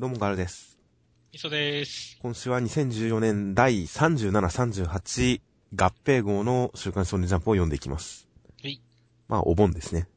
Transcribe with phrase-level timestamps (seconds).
[0.00, 0.78] どうもガルです。
[1.30, 2.16] 磯です。
[2.22, 5.42] 今週は2014年第37、38
[5.76, 8.26] 合併号の週刊少年ジャンプを読んでいきます。
[8.62, 8.80] はい。
[9.28, 10.08] まあ、お盆ですね。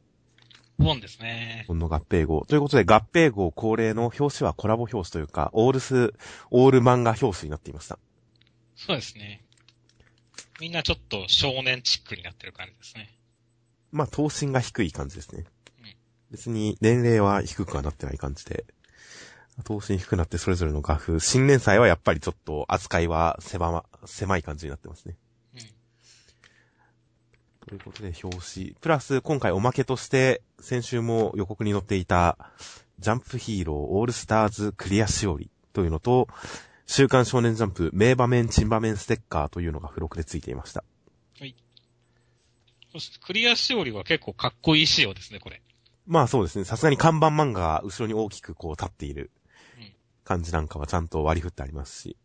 [0.78, 1.74] ボンですねお。
[1.74, 2.46] 盆の合併号。
[2.46, 6.14] ということで、合併号恒例の表紙はコラボ表紙というか、オールス、
[6.50, 7.98] オール漫画表紙になっていました。
[8.76, 9.44] そうですね。
[10.62, 13.14] みんなちょっと少年チックになってる感じですね。
[13.92, 15.44] まあ、頭身が低い感じですね
[15.82, 15.94] うん。
[16.30, 18.64] 別に年齢は低くはなってない感じで。
[19.62, 21.20] 頭身低くなってそれぞれの画風。
[21.20, 25.16] 新年祭はやっぱりちょっと扱いは狭ま、狭い感じになってますね。
[25.54, 25.60] うん。
[27.68, 28.76] ということで、表紙。
[28.80, 32.36] プラス、今回おまけとして、先週も予告に載っていた、
[32.98, 36.28] ジャンプヒーローオールスターズクリアしおりというのと、
[36.86, 40.84] 週刊少年ジャンプ名場面、珍場面ステッカーというのが付録で付いていました。
[42.94, 45.60] そしてクリアしおりは結構かっこいい仕様ですね、これ。
[46.06, 46.64] まあそうですね。
[46.64, 49.43] さすがに看板漫画が後ろに大きくこう立っているうん
[50.24, 52.16] 感じなんかはちゃんと割り振ってありますし、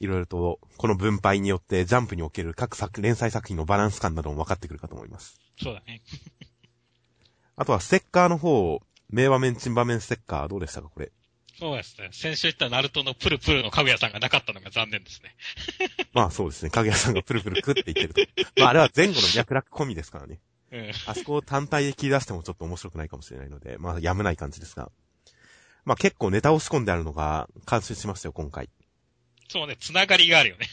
[0.00, 5.38] いろいろとこの分配によってジャンプにおける各作、連載作品のバランス感なども分かってくるかと思います。
[5.62, 6.02] そうだね。
[7.56, 8.80] あとはステッカーの方、
[9.10, 11.12] 名場面、珍場面ステッカーどうでしたかこれ？
[11.58, 12.08] そうですね。
[12.12, 15.36] 先週言ったナルトのプルプルのかぐやさんがなかったのが残念ですね。
[16.14, 16.70] まあそうですね。
[16.70, 18.32] かぐやさんがプルプルクって言ってると。
[18.60, 20.40] まああれは前後の脈絡込みですからね。
[20.72, 20.90] うん。
[21.06, 24.90] あそこを単体で切り出してもちょっと面白くないかもしれないので、まあやむない感じですが。
[25.84, 28.70] まあ結構ネタを仕込んであるのが監修しましたよ、今回。
[29.48, 30.66] そうね、つながりがあるよね。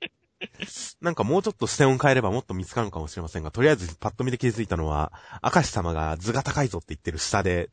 [1.00, 7.70] なんかもうちょっと視点を変えればもっと見つかるのかもしれませんが、とりあえずパッと見で気づいたのは、明石様が図が高いぞって言ってる下で、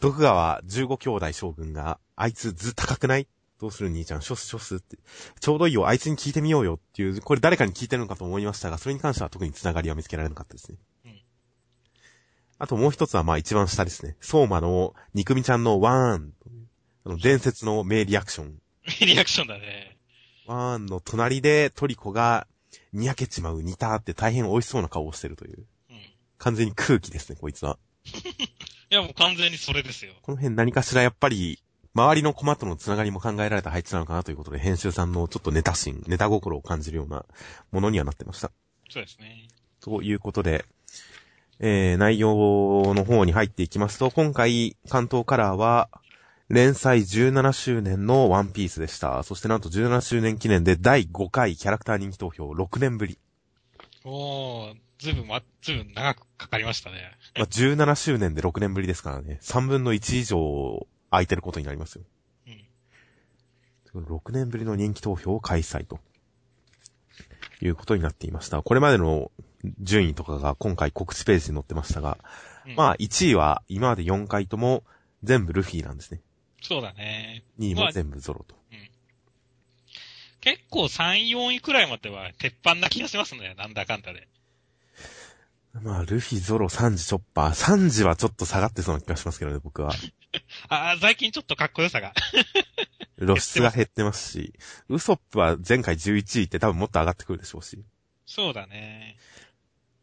[0.00, 3.28] 徳川15兄弟将軍が、あいつ図高くない？
[3.60, 4.98] どうする兄ちゃん、ショスショスって。
[5.40, 10.78] ちょうどいいよ、あいつに聞いてみようよっていう、これ誰かに聞いてるのかと思いましたが、それに関しては特につながりは見つけられなかったですね。
[12.60, 14.16] うんあともう一つはまあ一番下ですね。
[14.20, 16.32] 相馬の肉みちゃんのワーン。
[17.04, 18.54] あの伝説の名リアクション。
[19.00, 19.96] リアクションだね。
[20.46, 22.48] ワーンの隣でトリコが、
[22.92, 25.66] にやけちまう似たって大変美味しそうな顔をしてるという。
[25.90, 25.96] うん。
[25.96, 26.00] い
[26.38, 27.78] 完全に空気ですね、こいつは。
[28.90, 30.12] や、もう完全にそれですよ。
[30.22, 31.62] この辺何かしらやっぱり、
[31.94, 37.24] 周りのコマとのつながりも考えられた配置なのかなということで、編集さんのちょっとネタ心、ネタ心を感じるような
[37.70, 38.50] ものにはなってました。
[38.88, 39.48] そうですね。
[39.80, 40.64] ということで、
[41.60, 45.88] えー、内容の方に入っていきますと、今回、関東カラーは、
[46.48, 49.22] 連載17周年のワンピースでした。
[49.22, 53.18] そしてなんと17周年記念で第5回キャラクター人気投票6年ぶり。
[54.04, 56.96] おー、ずいぶんま、ずいぶん長くかかりましたね。
[57.36, 59.38] まあ、17周年で6年ぶりですからね。
[59.42, 62.04] 3分の1以上空いてることになりますよ。
[63.94, 64.04] うん。
[64.04, 65.98] 6年ぶりの人気投票を開催と。
[67.60, 68.62] いうことになっていました。
[68.62, 69.30] これまでの
[69.80, 72.18] 順位とかが今回告知ページに載ってましたが、
[72.66, 74.84] うんまあ1位は今まで4回とも
[75.22, 76.20] 全部ルフィなんですね。
[76.60, 77.44] そうだね。
[77.58, 78.58] 2位も全部ゾロと。
[80.40, 83.54] 結構3、4位くらいまでは鉄板な気がしますね。
[83.58, 84.28] なんだかんだで。
[85.82, 87.54] まあルフィ、ゾロ、サンジ、チョッパー。
[87.54, 89.92] サンジはちょっと下がってそうな気がしますけどね、僕は。
[90.68, 92.12] あー最近ちょっとかっこよさが。
[93.18, 94.54] 露出が減ってますし、
[94.88, 97.84] ウソップは前回11位って多分もっと上がってくるでしょうし。
[98.28, 99.16] そうだね。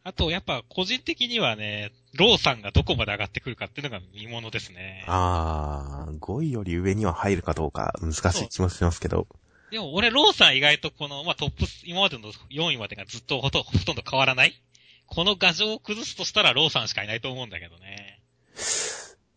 [0.03, 5.05] あと、やっぱ個人的にはね、ローさんがどこまで上がってくるかっていうのが見ものですね。
[5.07, 9.27] あー、5位より上には入るかどうか難しい気もしますけど。
[9.69, 14.59] でも俺、ローさん意外とこの、まあ、トップス、今までの4位までがずっとほとほとんど変わらない
[15.07, 18.21] この牙城を崩すとしたらローさんしかいないと思うんだけどね。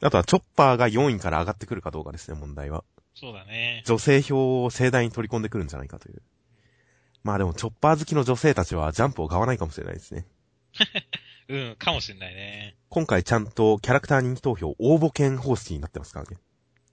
[0.01, 2.85] あとはチョッパーが4位から上がってくるかどうかですね、問題は。
[3.15, 3.83] そうだね。
[3.87, 6.23] 女性票を盛大に取り込んでくるんじゃないかという。
[7.23, 10.27] まあでも、チョッパー好きの女性たちはジャンプを買わないかもしれないですね。
[11.49, 12.77] うん、かもしんないね。
[12.91, 16.37] 今回ちゃんとキャラクター人気投票応募券方式になってますからね。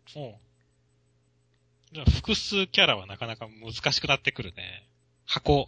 [0.07, 0.35] そう。
[1.93, 4.87] じゃあ複数キャラはなかなか難しくなってくるね。
[5.25, 5.67] 箱、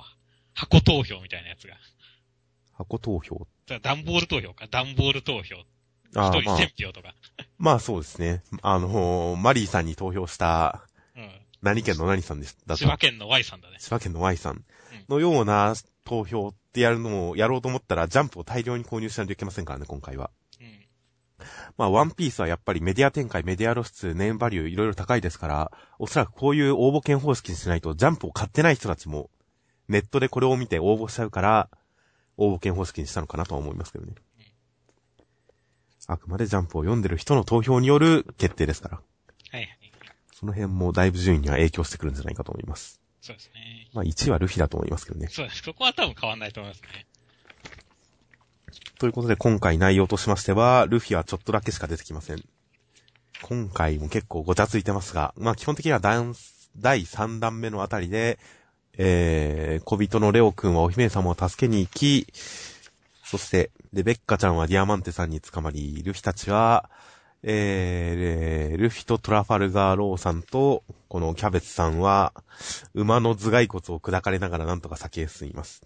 [0.54, 1.76] 箱投票みたいなやつが。
[2.74, 3.48] 箱投票。
[3.66, 4.68] じゃあ段ボール投票か。
[4.68, 5.56] 段ボール投票。
[6.08, 7.14] 一人あーまあ、1000票とか。
[7.58, 8.42] まあそうですね。
[8.62, 10.87] あのーマリーさんに投票した、うん。
[11.62, 12.58] 何県の何さんです？
[12.66, 13.78] だと千葉県の Y さんだね。
[13.80, 14.64] 千葉県の Y さん
[15.10, 15.74] のような
[16.04, 20.30] 投票ってやるのをやろうと思ったら、ジャンプを大量に購入しないといけませんからね、今回は。
[20.62, 20.86] うん。
[21.78, 29.30] まあ、ワンピースはやっぱりメディア展開、メディア露出、ネームバリューいろいろ高いですから、おそらくこういう応募券方式にしないと、ジャンプを買ってない人たちも、
[29.88, 31.70] ネットでこれを見て応募しちゃうから、
[32.38, 34.14] 応募券方式にしたのかなとは思いますけどね。
[36.08, 39.02] あくまでジャンプを読んでる人の投票による決定ですから。
[40.40, 43.02] その辺もだいぶ順位には影響してくるんじゃないかと思います。
[43.22, 43.90] そうですね。
[43.92, 45.30] まあ1位はルフィだと思いますけどね。
[45.32, 45.64] そうです。
[45.64, 47.08] そこは多分変わんないと思いますね。
[49.00, 52.44] ということで今回内容としましては、ルフィはちょっとだけしか出てきません。
[53.42, 56.20] 今回も結構ごちゃついてますが、まあ基本的には第
[56.78, 58.38] 第3弾目のあたりで、
[59.00, 62.28] えー、小人のレオ君はお姫様を助けに行き、
[63.24, 66.92] そして、レベッカちゃんはディアマンテさんに捕まり、ルフィたちは、
[67.44, 72.34] えー、ルフィとトラファルガーローさんと、このキャベツさんは、
[72.94, 75.82] 馬の頭蓋骨を砕かれながらなんとか先へ進みます。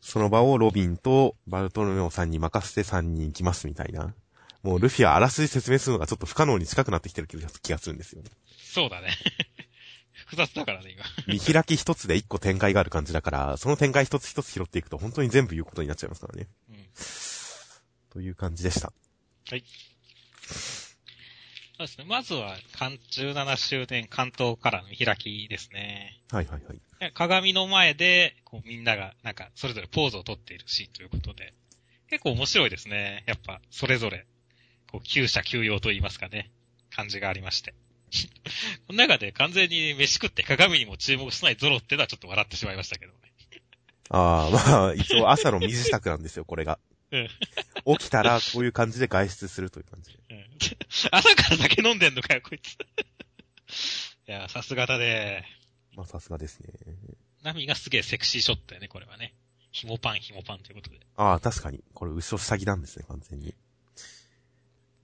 [0.00, 4.14] その場をロビンとバルトロメオさんに任せて3人行きますみたいな。
[4.62, 7.36] もうルフィはあらすじ説明するのがちょっと不可能に近くなってきてる気
[7.72, 8.30] がするんですよね。
[8.58, 9.10] そうだね。
[10.26, 11.04] 複雑だからね、今。
[11.26, 16.48] 見開き一つで一個展開がある感じだから、その展開一つ一つ拾っていくと本当に全部言うことになっちゃいますからね。
[16.68, 16.88] うん。
[18.10, 18.92] という感じでした。
[20.48, 22.04] そうですね。
[22.08, 26.20] まずは、関17周年関東からの見開きですね。
[26.30, 27.12] はいはいはい。
[27.14, 31.54] 鏡の前で、こうみんなが、なんか、それぞれポーズをとっているシーンということで、
[32.10, 33.22] 結構面白いですね。
[33.26, 34.26] やっぱ、それぞれ、
[34.90, 36.50] こう、旧車休養と言いますかね、
[36.90, 37.74] 感じがありまして。
[38.88, 43.18] この中で完全に飯食って鏡にも注目しないゾロってのはちょっと笑ってしまいましたけどね。
[44.10, 46.78] ああ、まあ、一応朝の水支度なんですよ、これが。
[47.10, 47.28] うん
[47.98, 50.18] 起きたらこういう感じで外出するという感じで。
[50.30, 50.44] うん
[51.10, 52.74] 朝から酒飲んでんのかよ、こいつ。
[52.74, 55.44] いや、さすがだね。
[55.96, 56.68] まあさすがですね。
[57.42, 59.34] ナミがすげえセクシーショットだよね、これはね。
[59.70, 61.00] ひもパン、ひもパンということで。
[61.16, 61.82] ああ、確かに。
[61.94, 63.54] これ後ろ下着なんですね、完全に。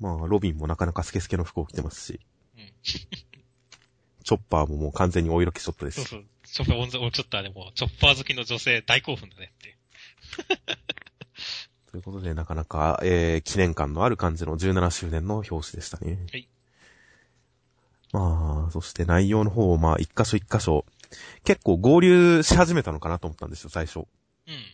[0.00, 2.20] まあ、ロビンもなかなかスケスケの服を着てますし、
[2.56, 2.72] うん。
[2.82, 6.02] チョッパーももう完全にお色気ショットです。
[6.04, 6.24] そうそう。
[6.44, 9.78] チョッパー、オンザオンチョッターでも、チョッパー好きの女性大興奮だねって。
[11.94, 16.18] ということで、なかなか、えー、記念感のある感じの17周年の表紙でしたね。
[16.32, 16.48] はい。
[18.10, 20.84] まあ、そして内容の方を、まあ、一箇所一箇所、
[21.44, 24.00] 結構合流し始めたのかなと思ったんですよ、最初。
[24.00, 24.06] うん。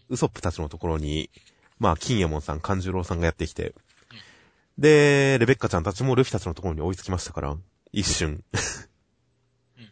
[0.08, 1.28] ウソップたちのところに、
[1.78, 3.74] まあ、金右衛門さん、勘十郎さんがやってきて、
[4.78, 7.54] で、レベッカちゃんたちもルフィたちのところに追いつきましたから、
[7.92, 8.30] 一瞬。
[8.30, 8.42] うん。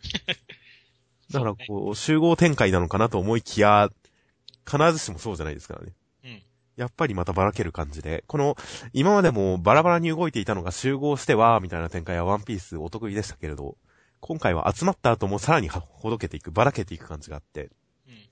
[1.30, 3.90] だから こう、集合展開なのかなと思いきや、
[4.66, 5.92] 必ずしもそうじゃないですからね。
[6.78, 6.82] うん。
[6.82, 8.56] やっぱりまたばらける感じで、この、
[8.92, 13.76] 今までもバラバラに動いていたのが集合しては、みたいな展開はワンピースお得意でしたけれど、
[14.20, 17.70] 今回は集まった後もさらにはほどけていく、ばらけていく感じがあって、
[18.06, 18.28] うん。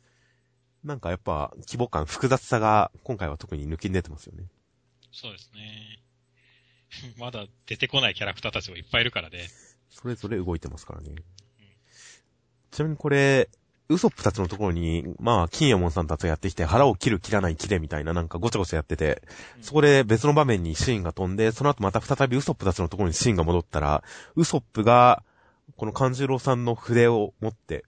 [0.85, 4.45] なんかやっぱ規模感、複雑さが今回は特に抜きに出てますよね。
[5.13, 6.03] そうですね。
[7.19, 9.49] まだ出てこないキャラクターたちもいっぱいいるからね。
[9.91, 11.15] それぞれ動いてますからね。
[12.71, 13.49] ちなみにこれ、
[13.89, 19.23] ウソップたちのところに、まあ、金右衛門さんたちがやってきて、腹を切る切らない切れみたいななんかごちゃごちゃやってて、
[19.57, 24.03] うんそこで別の場面にシーンが飛んで、その後また再びウソップたちのところにシーンが戻ったら、
[24.35, 25.23] ウソップが、
[25.77, 27.85] この勘十郎さんの筆を持って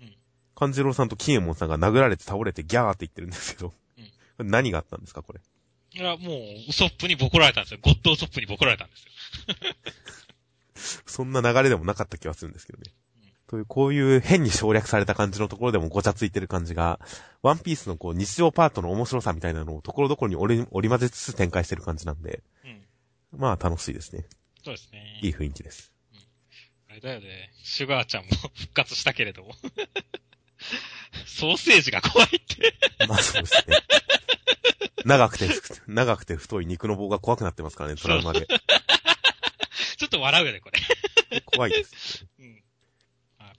[0.00, 0.14] うん、
[0.54, 3.72] 勘十郎さんと金右衛門さんが殴られて倒れてギャーって言ってるんですけど、
[4.38, 5.40] うん何があったんですか、これ？
[5.94, 7.80] いや、もう、ウソップにボコられたんですよ。
[7.82, 9.12] ゴッドウソップにボコられたんですよ。
[11.06, 13.01] そんな流れでもなかった気はするんですけどねうん。
[13.52, 16.98] という、こういう変に省略された感じのところでもごちゃついてる感じが、
[17.42, 23.38] ワンピースのこう日常パートの面白さみたいなのをところどころに織り織り交ぜつつ展開してる感じなんで、うん。
[23.38, 24.24] まあ楽しいですね。
[24.64, 25.20] そうですね。
[25.20, 25.92] いい雰囲気です。
[26.88, 27.52] あれだよね。
[27.62, 29.54] シュガーちゃんも復活したけれども。
[31.26, 32.74] ソーセージが怖いって。
[33.06, 33.76] まあそうですね。
[35.04, 35.50] 長くて、
[35.88, 38.46] 長くて太い肉の棒が怖くなってますからね、トラウマで。
[39.98, 41.40] ちょっと笑うよね、これ。
[41.54, 41.92] 怖いです。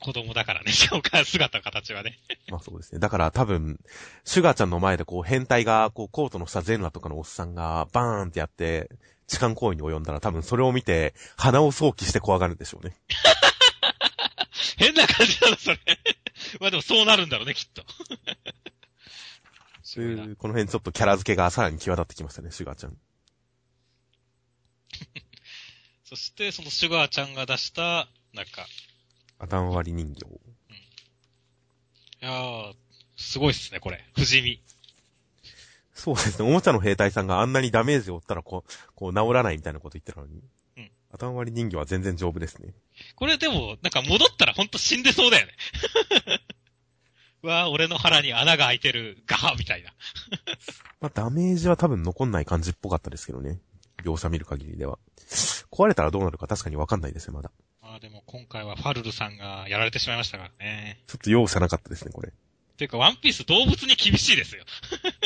[0.03, 2.19] 子供だからね、 しかも姿形はね。
[2.50, 3.00] まあそうですね。
[3.00, 3.79] だから多分、
[4.25, 8.89] シュガーちゃんの前でこう変態が、こうコートの下ゼルナとかのおっさんがバーンってやって、
[9.27, 12.98] 痴漢行為に及んだら多分それを見て、鼻を想起して怖がるんでしょうね。
[14.77, 15.79] 変な感じなの、それ。
[16.60, 17.86] まあでもそうなるんだろうね、きっと。
[19.83, 22.98] そういう、この辺ちょっとキャラ付けがさらに際立ってきましたね、シュガーちゃん。
[26.03, 28.67] そして、そのシュガーちゃんが出した、なんか、
[29.39, 30.25] 頭割り人形。
[32.21, 32.73] いやー、
[33.17, 34.03] すごいっすね、これ。
[34.15, 34.61] 不死身。
[35.93, 40.41] そうですね、おもちゃの兵隊さんがあんなにダメージを負ったらこう、こう治らないみたいなこと言ってたのに。
[40.77, 42.73] うん頭割り人形は全然丈夫ですね。
[43.15, 45.53] これでも、なんか戻ったらほんと死んでそうだよね。
[47.43, 49.93] うわー、俺の腹に穴が開いてる、ガーみたいな。
[51.01, 53.59] まあ、ダメージは多分残んない感じっぽかったですけどね。
[54.03, 55.00] 描写見る限りでは。
[55.72, 57.51] 壊れたらどうなるか確かにわかんないですね、まだ。
[57.81, 61.03] まあでも今回はファルルさんがやられてしまいましたからね。
[61.07, 62.33] ちょっと容赦なかったですね、これ。
[62.77, 64.65] ていうか、ワンピース動物に厳しいですよ。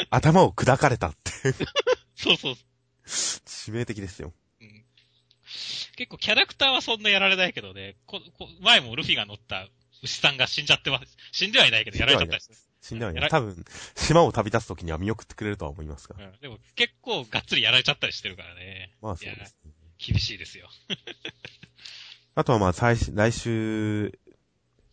[0.09, 1.31] 頭を砕かれたって。
[2.15, 2.55] そうそう。
[3.05, 4.33] 致命的ですよ。
[4.61, 4.85] うん、
[5.95, 9.67] 結構キャラクターはそんなやられないけどね、ここ前もルフィが乗った
[10.03, 11.17] 牛さんが死んじゃってます。
[11.31, 12.55] 死んではいないけどやられちゃったりして。
[12.81, 13.23] 死んではいない。
[13.23, 13.65] やら多分、
[13.95, 16.15] 島を旅立つ時には見送ってくれるとは思いますが。
[16.17, 18.95] うん、でも結構がっつりやられちゃったりしてるからね。
[19.01, 19.71] まあそうですね。
[19.97, 20.69] 厳しいですよ。
[22.35, 24.19] あとはまあ、最し来週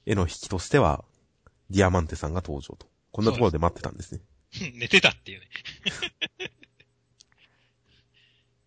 [0.06, 1.04] への引きとしては、
[1.70, 2.88] ディアマンテさんが登場と。
[3.12, 4.20] こんなところで待ってたんですね。
[4.74, 5.48] 寝てたっていうね。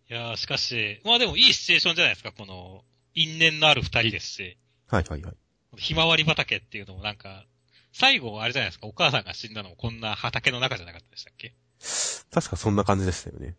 [0.09, 4.57] いやー、しかし、まあでもいいシチュエーションじゃないですか、この、因縁のある二人ですし、
[4.87, 5.35] はいはいはい。
[5.77, 7.45] ひまわり畑っていうのもなんか、
[7.99, 11.55] 最後あれじゃないですか、お母さんが死んだのもこんな畑の中じゃなかったでしたっけ？
[12.31, 13.55] 確かそんな感じでしたよね。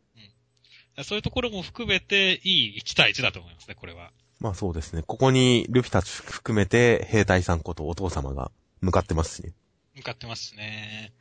[1.02, 4.12] そういうところも含めて、いい1対1だと思いますね、これは。
[4.40, 5.02] まあそうですね。
[5.02, 9.52] ここにルフィたち含めて兵隊さんことお父様が向かってますしね。
[9.96, 11.12] 向かってますね。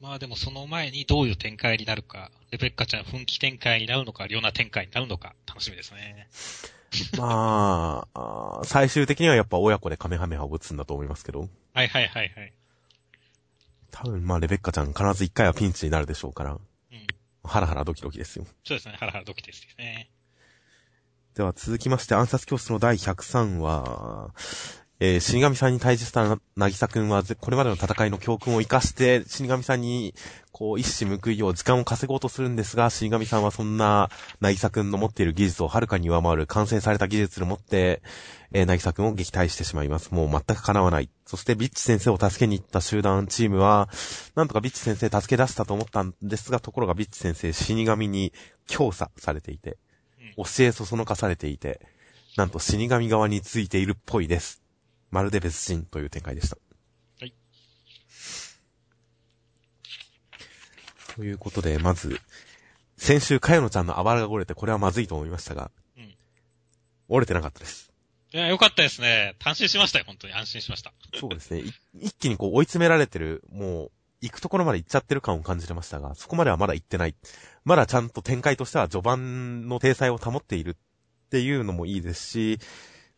[0.00, 6.28] まあでもその前にどういう展開になるか、レベッカちゃん奮起展開になるのか、リョナ展開になるのか、楽しみですね。
[7.18, 11.48] まあ最終的にはやっぱ親子でカメハメハを打つんだと思いますけど。
[11.74, 12.52] はいはいはいはい。
[13.90, 16.52] 多分まあレベッカちゃん必ず一回はピンチになるでしょうから。
[16.52, 17.06] うん。
[17.42, 18.46] ハラハラドキドキですよ。
[18.64, 20.10] そうですね、ハラハラドキですね。
[21.34, 24.32] では続きまして暗殺教室の第103話、
[25.00, 30.12] えー、死神さんに対峙したな、なぎさくんはぜ、これまでの戦いの教訓を活かして、死神さんに、
[30.50, 38.02] こう、一矢報いよう時間を稼ごうとするんですが、死神さんはそんな、なぎさくんの持っている技術をはるかに上回る完成された技術を持って、
[38.50, 40.12] えー、なぎさくんを撃退してしまいます。
[40.12, 41.08] もう全く叶わない。
[41.26, 43.88] そして、ビッチ先生を助けに行った集団チームは、
[44.34, 48.32] なんとかビッチ先生助け出したと思ったんですが、ところがビッチ先生死神に
[48.66, 49.78] 強査されていて、
[50.36, 51.80] 教えそそのかされていて、
[52.36, 54.57] なんと死神側についているっぽいです。
[55.10, 56.58] まるで別人という展開でした。
[57.20, 57.34] はい。
[61.16, 62.20] ということで、まず、
[62.96, 66.14] 先週、かよのちゃんのあばらが折れて、これはまずいと思いましたが、うん
[67.10, 67.90] 折れてなかったです。
[68.34, 69.34] いや、よかったですね。
[69.38, 70.34] 単身しましたよ、本当に。
[70.34, 70.92] 安心しました。
[71.18, 71.60] そうですね。
[71.60, 77.14] い一気にこう追い詰められてる、もう、行くところまで行っちゃってる感を感じてましたが、そこまではまだ行ってない。
[77.64, 82.58] まだちゃんと展開としては序盤の体裁を保っているっていうのもいいですし、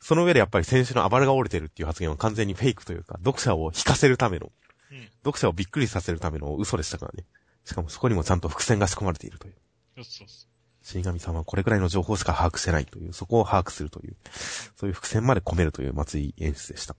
[0.01, 4.51] その上でやっぱり先週のあばらが折れてるっていう発言は完全にフェイクというか、読者を引かせるための、
[4.91, 5.09] うん。
[5.25, 7.25] 読者をびっくりさせるための嘘でしたからね。
[7.65, 9.55] しかもそこにもちゃんと伏線が仕込まれているという。
[9.97, 10.47] そうそうそ
[10.83, 14.17] 死神さんはこれくらいの情報しか把握してないという、そこを把握するという、
[14.77, 16.95] そういう伏線まで込めるという松井演出でした。
[16.95, 16.97] う。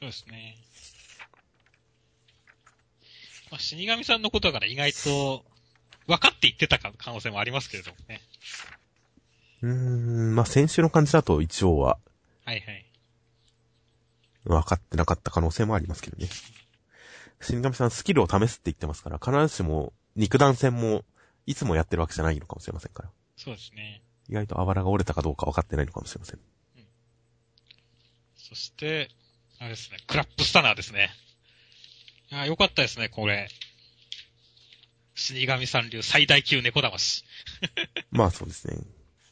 [0.00, 0.56] そうですね。
[3.50, 5.44] まあ、死神さんのことだから意外と、
[6.08, 8.20] 分かって言ってたか可能性もありますけれどもね。
[9.62, 11.98] うーん、まあ、先週の感じだと一応は
[12.48, 12.86] はいはい。
[14.46, 16.30] 分かってなかった可能性もありますけどね。
[17.42, 21.04] 死神さんスキルを試すって言ってますから、必ずしも肉弾戦も
[21.44, 23.10] いつもやってるわけじゃないのかもしれませんから。
[23.36, 24.02] そうですね。
[24.30, 26.40] 意外とあばらが折れたかどうか分かってないのかもしれません。
[28.38, 29.10] そして、
[29.58, 31.10] あれですね、クラップスタナーですね。
[32.30, 33.50] いや、よかったですね、これ。
[35.14, 37.24] 死神さん流最大級猫魂。
[38.10, 38.78] まあそうですね。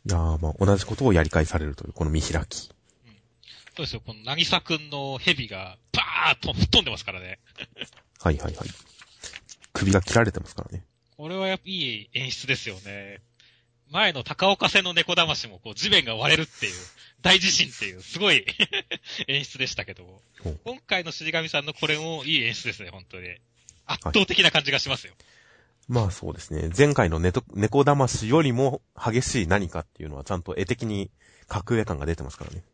[0.05, 2.76] いやーまあ同じことをやり返されるという、この見開き。
[3.77, 7.39] そうですよ、この、なぎさくんの蛇が、バーッと吹っ飛んでますからね。
[8.23, 8.69] はいはいはい。
[9.75, 10.83] 首が切られてますからね。
[11.19, 13.21] これはやっぱいい演出ですよね。
[13.91, 16.73] 前の高岡戦の猫魂もこう地面が割れるっていう、
[17.21, 18.47] 大地震っていう、すごい
[19.29, 20.23] 演出でしたけど
[20.65, 23.29] 今回の死神さんのこれもいい演出ですね、本当に。
[23.85, 25.13] 圧倒的な感じがしますよ。
[25.87, 26.71] まあそうですね。
[26.77, 31.11] 前回の猫魂よりも激しい何かっていうのはちゃんと絵的に
[31.47, 32.65] 格上感が出てますからね。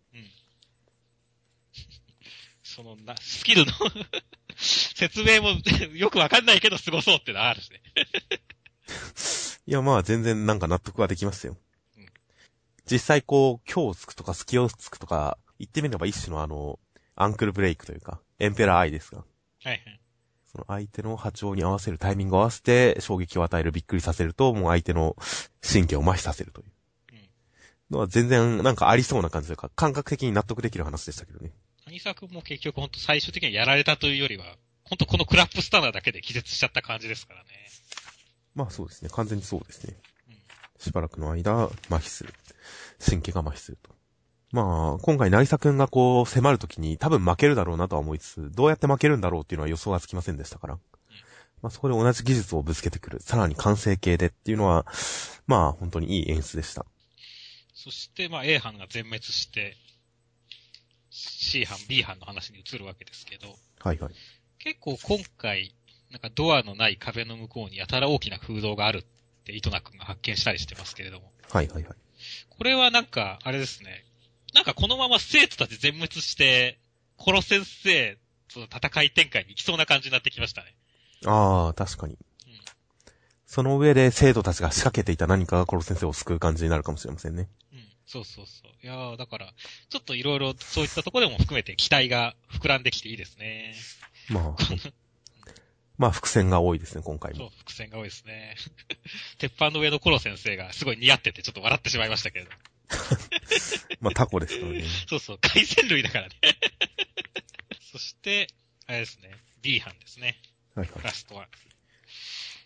[2.80, 2.84] うん。
[2.84, 3.72] そのな、スキルの
[4.56, 5.50] 説明も
[5.94, 7.82] よくわかんないけど凄そうってのはあるしね。
[9.66, 11.56] いやまあ全然なんか納得はできますよ
[11.96, 12.06] うん。
[12.90, 16.78] 実際こう、今日つくとか隙をつくとか、言ってみれば一種のあの、
[17.14, 19.24] アンクルブレイクというか、エンペラーアイですが、は
[19.64, 20.00] いはい。
[20.50, 25.16] その相手の波長に合わせるタイミングを合わせて衝撃を与える、びっくりさせると、もう相手の
[25.62, 26.66] 神経を麻痺させるという。
[27.12, 27.28] うん。
[27.90, 31.52] のは全然なんかありそうな感じというか、感覚的に納得できる話でしたけどね。
[31.92, 34.46] 何作も結局ほんと最終的にはやられたというよりは、
[34.82, 37.48] ほんとこのクラップスタナーだけで気絶しちゃった感じですからね。
[38.54, 39.10] まあそうですね。
[39.12, 39.98] 完全にそうですね。
[40.28, 40.36] うん。
[40.78, 42.32] しばらくの間、麻痺する。
[42.98, 43.90] 神経が麻痺すると。
[44.52, 50.78] まあ、今回、渚くんがこう、迫るときに多分負けるだろうなとは思いつつ、どうやって負けるんだろうっていうのは予想がつきませんでしたから。
[51.60, 53.20] まあそこで同じ技術をぶつけてくる。
[53.20, 54.86] さらに完成形でっていうのは、
[55.46, 56.86] まあ本当にいい演出でした。
[57.74, 59.76] そして、まあ A 班が全滅して、
[61.12, 64.14] C 班、B 班の話に移るわけですけど、はいはい。
[64.58, 65.74] 結構今回、
[66.10, 69.04] なんかドアのない壁の向こうにやたら大きな空洞があるっ
[69.44, 71.94] て糸名くんが発見したりしてますけれども、はいはいはい。
[72.48, 74.04] これはなんか、あれですね。
[74.54, 76.78] なんかこのまま生徒たち全滅して、
[77.16, 78.18] コロ先生
[78.52, 80.74] との戦い展開に行きそうな感じになってきましたね。
[81.26, 82.14] ああ、確かに。
[82.14, 82.18] うん
[83.44, 87.50] その上で生徒たちが仕掛けていた何かがコロ先生を救う感じになるかもしれませんね。
[87.70, 87.84] うん。
[88.06, 88.70] そうそうそう。
[88.82, 89.52] いやーだから、
[89.88, 93.74] ちょっといろいろそういったところでも含めて期待が膨らんできていいですね。
[94.28, 94.62] まあ、
[95.98, 97.38] まあ伏線が多いですね、今回も。
[97.38, 98.56] そう、伏線が多いですね。
[99.38, 102.50] 鉄板の上のコロ先生がすごい似合っててちょっと笑ってしまいましたけれど。
[104.00, 104.84] まあタコですからね。
[105.08, 106.34] そうそう、海鮮類だからね。
[107.92, 108.48] そして、
[108.86, 109.30] あれですね、
[109.60, 110.40] D 班ですね。
[110.74, 111.04] はいはい。
[111.04, 111.48] ラストは。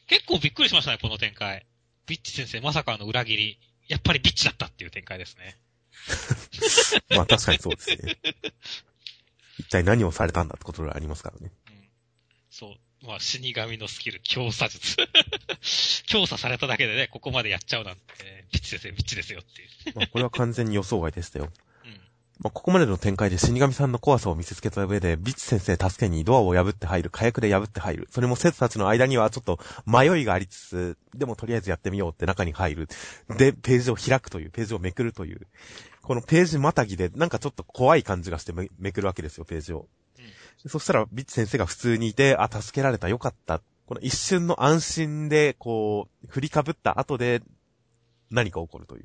[0.07, 1.67] 結構びっくりしましたね、この展開。
[2.07, 3.59] ビッチ先生、まさかの裏切り。
[3.89, 5.59] やっぱりビッチだったっていう展開ですね。
[7.17, 8.19] まあ確かにそうですね。
[9.59, 11.53] 一体何をされたんだってことがありますからね。
[11.69, 11.89] うん。
[12.51, 13.07] そう。
[13.07, 14.97] まあ、死神のスキル、強査術。
[16.07, 19.69] 強査されただけでね、ここまでやっちゃうなんて、ビッチ先生、ビッチですよっていう。
[19.97, 21.53] まあこれは完全に予想外でしたよ。
[22.39, 22.45] うん。
[22.45, 28.09] まあここまでの展開で死神さんの怖さを見せつけた上で、ビッチ先生助けにドアを破って入る、火薬で破って入る。
[28.11, 32.89] それも生徒たちの間にはちょっと迷いがありつつ、でもとりあえずやってみようって中に入る。
[33.37, 35.47] で、ページを開くという、ページをめくるという。
[36.03, 39.89] このページまたぎで、なんかちょっと怖い感じがしてめめくるわけですよ、ページを。
[40.19, 40.71] うん。
[40.71, 43.61] そしたら、ビッチ先生が普通にいて、あ、助けられた、よかった。
[43.87, 47.43] この一瞬の安心で、こう、振りかぶった後で、
[48.31, 49.05] 何か起こるという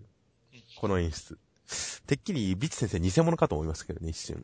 [0.53, 0.63] うん。
[0.79, 1.37] この演出。
[2.07, 4.35] てっきり、ビッチ先生偽物かと思いましたけどね、一瞬。
[4.35, 4.43] うん。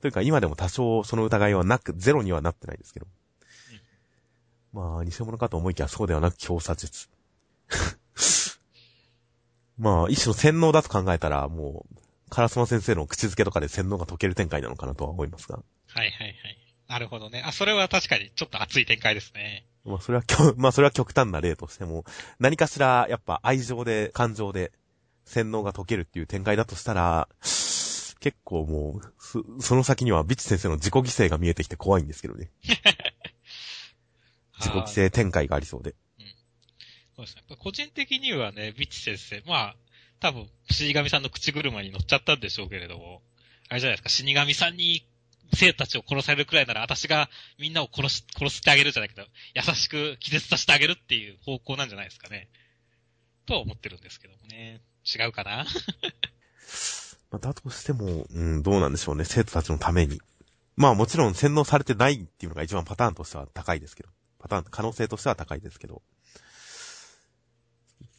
[0.00, 3.06] というか、今でも多少その疑いはなく、ゼロにはなってないですけど。
[4.72, 7.08] まあ、偽物かと思いきやそうではなく強査術。
[9.78, 11.96] まあ、一種の洗脳だと考えたら、もう、
[12.30, 15.56] カラスマ先生の口づけとかで洗脳が解ける展開なのかなとは思いますが。
[15.56, 15.62] は
[16.04, 16.36] いはいはい。
[16.88, 17.42] なるほどね。
[17.44, 19.66] あ、それは確かにちょっと熱い展開ですね。
[19.84, 20.24] まあ、それは
[20.56, 22.04] まあ、それは極端な例としても、
[22.38, 24.72] 何かしら、やっぱ愛情で、感情で、
[25.24, 27.28] 洗脳が解けるっていう展開だとしたら、
[28.20, 32.50] 結構もう、そその先にはビッチ先生の自己犠牲が見えてきて怖いんですけどね。
[34.60, 35.94] 自己犠牲展開がありそうで。
[37.16, 37.42] そうですね。
[37.48, 39.76] やっぱ個人的にはね、ビッチ先生、まあ、
[40.20, 43.22] 多分、死神さんの口車に乗っちゃったんでしょうけれども、
[43.68, 45.04] あれじゃないですか、死神さんに
[45.54, 52.48] 生徒たちを殺されるくらいなら、私がみんなを殺し、殺してあげるじゃないけど、優しく気絶させてあげるっていう方向なんじゃないですかね。
[53.46, 54.80] とは思ってるんですけどもね。
[55.04, 55.66] 違うかな？
[57.30, 59.24] まあ、だとしても、うん、どうなんでしょうね。
[59.24, 60.20] 生徒たちのために。
[60.76, 64.10] まあもちろん洗脳されてないっていうのが一番パターンとしては高いですけど。
[64.38, 66.02] パターン、可能性としては高いですけど。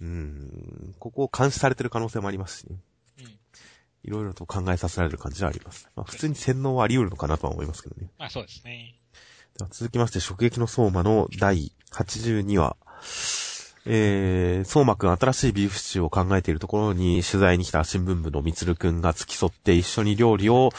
[0.01, 2.77] うん、ここを監視されてる可能性もありますしね。
[3.19, 3.25] うん。
[3.25, 5.89] いろいろと考えさせられる感じはあります。
[5.95, 8.09] まあ普通に洗脳はあり得るのかなとは思いますけどね。
[8.17, 8.95] まあそうですね。
[9.57, 12.75] では続きまして、直撃の相馬の第82話。
[13.85, 20.71] えー、相馬くん新しいビーフシチューを考えているところに取材に来た新聞部のみつるくんが付き添って一緒に料理を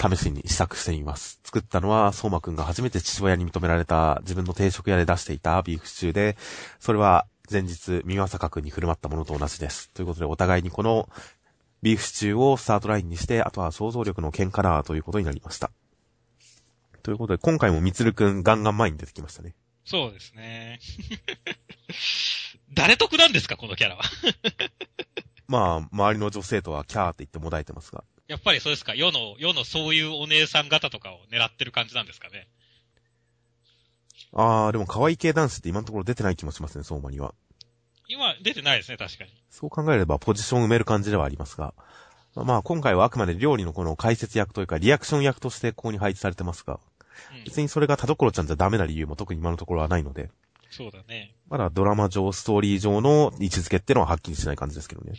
[0.00, 1.40] 試しに試作しています。
[1.42, 6.36] 作ったのは相馬くんが初めて父親に認められた自分の定食屋で出していたビーフシチューで、
[6.78, 9.90] それは前日三輪坂くんに振る舞ったものと同じです。
[9.90, 11.08] ということでお互いにこの
[11.82, 15.70] ビーフシチューをスタートラインにして、あとは想像力の喧嘩だということになりました。
[17.02, 19.54] ということで、今回もみつるくんガンガン前に出てきましたね。
[19.86, 20.80] そうですね。
[22.74, 24.02] 誰得なんですか、このキャラは？
[25.48, 28.02] まあ、周りの女性とはキャーって言ってもだえてますが。
[28.26, 32.48] やっぱりそうですか、世の、世のそういうお姉さん方とかを狙ってる感じなんですかね？
[34.32, 37.32] あー、でも可愛い系男子って今のところ出てない気もしますね、相馬には。
[38.08, 39.30] 今、出てないですね、確かに。
[39.50, 41.74] そう考えればポジション埋める感じではありますが。
[42.34, 46.80] まあ、今回はあくまで料理のこの解説役というか、リアクション役としてここに配置されてますが、うん。
[47.44, 50.30] 別にそれが田所ちゃんじゃダメな理由も特に今のところはないので、
[50.70, 51.34] そうだね。
[51.48, 55.14] まだドラマ上、ストーリー上の位置づけってのははっきりしない感じですけどね。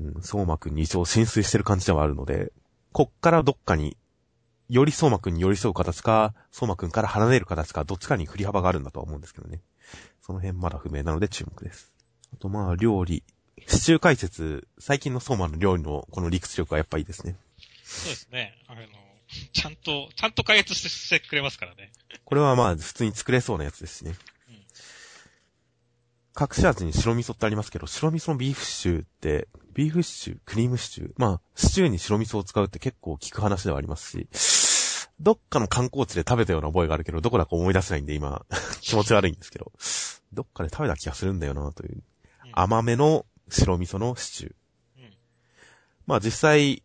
[0.00, 2.52] うん、相馬くんに一応浸水してる感じではあるので、
[2.92, 3.96] こっからどっかに、
[4.68, 9.60] より相馬くんに寄り添う形か、相馬くんから離れる形か、どっちかに振り幅があるんだとは思うんですけどね。
[10.22, 11.92] その辺まだ不明なので注目です。
[12.32, 13.22] あとまあ、料理。
[13.66, 17.36] シチュー解説、最近の相馬の料理のこの理屈力はやっぱいいですね。
[17.84, 18.54] そうですね。
[18.66, 18.80] あの、
[19.52, 21.92] ちゃんと、ちゃんと解説してくれますからね。
[22.24, 24.12] これはまあ、普通に作れそうなやつですしね。
[24.48, 24.64] うん
[26.36, 31.12] 隠し味に白味噌ってありますけど、白味噌のビーフシチューって、ビーフシチュー、クリームシチュー。
[31.16, 34.28] まあ、シチューに白味噌を使うって結構聞く話ではありますし、
[35.20, 38.44] どっかの観光地で食べたような覚えがあるけど、どこだか思い出せないんで今、
[38.82, 39.70] 気持ち悪いんですけど、
[40.32, 41.94] どっかで食べた気がするんだよなという。
[41.94, 42.02] うん
[42.56, 44.52] 甘めの白味噌のシチュー。
[44.98, 45.14] うん。
[46.06, 46.84] まあ実際、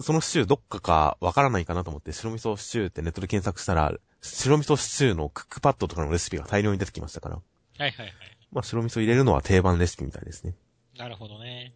[0.00, 7.36] そのシチューどっかかわからないかなと思って白味噌シチューってネットで検索したら、白味噌シチューのクックパッドとかのレシピが大量に出てきましたから。
[7.36, 7.42] は
[7.78, 8.12] いはいはい。
[8.52, 10.54] まあ白味噌入れるのは定番レシピみたいですね。
[10.96, 11.74] なるほどね。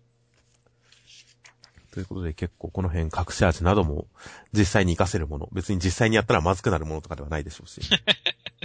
[1.92, 4.06] ということで結構この辺隠し味なども
[4.52, 5.48] 実際に活かせるもの。
[5.52, 7.80] 別に実際にやったらまずくなるものとかではないでしょうし。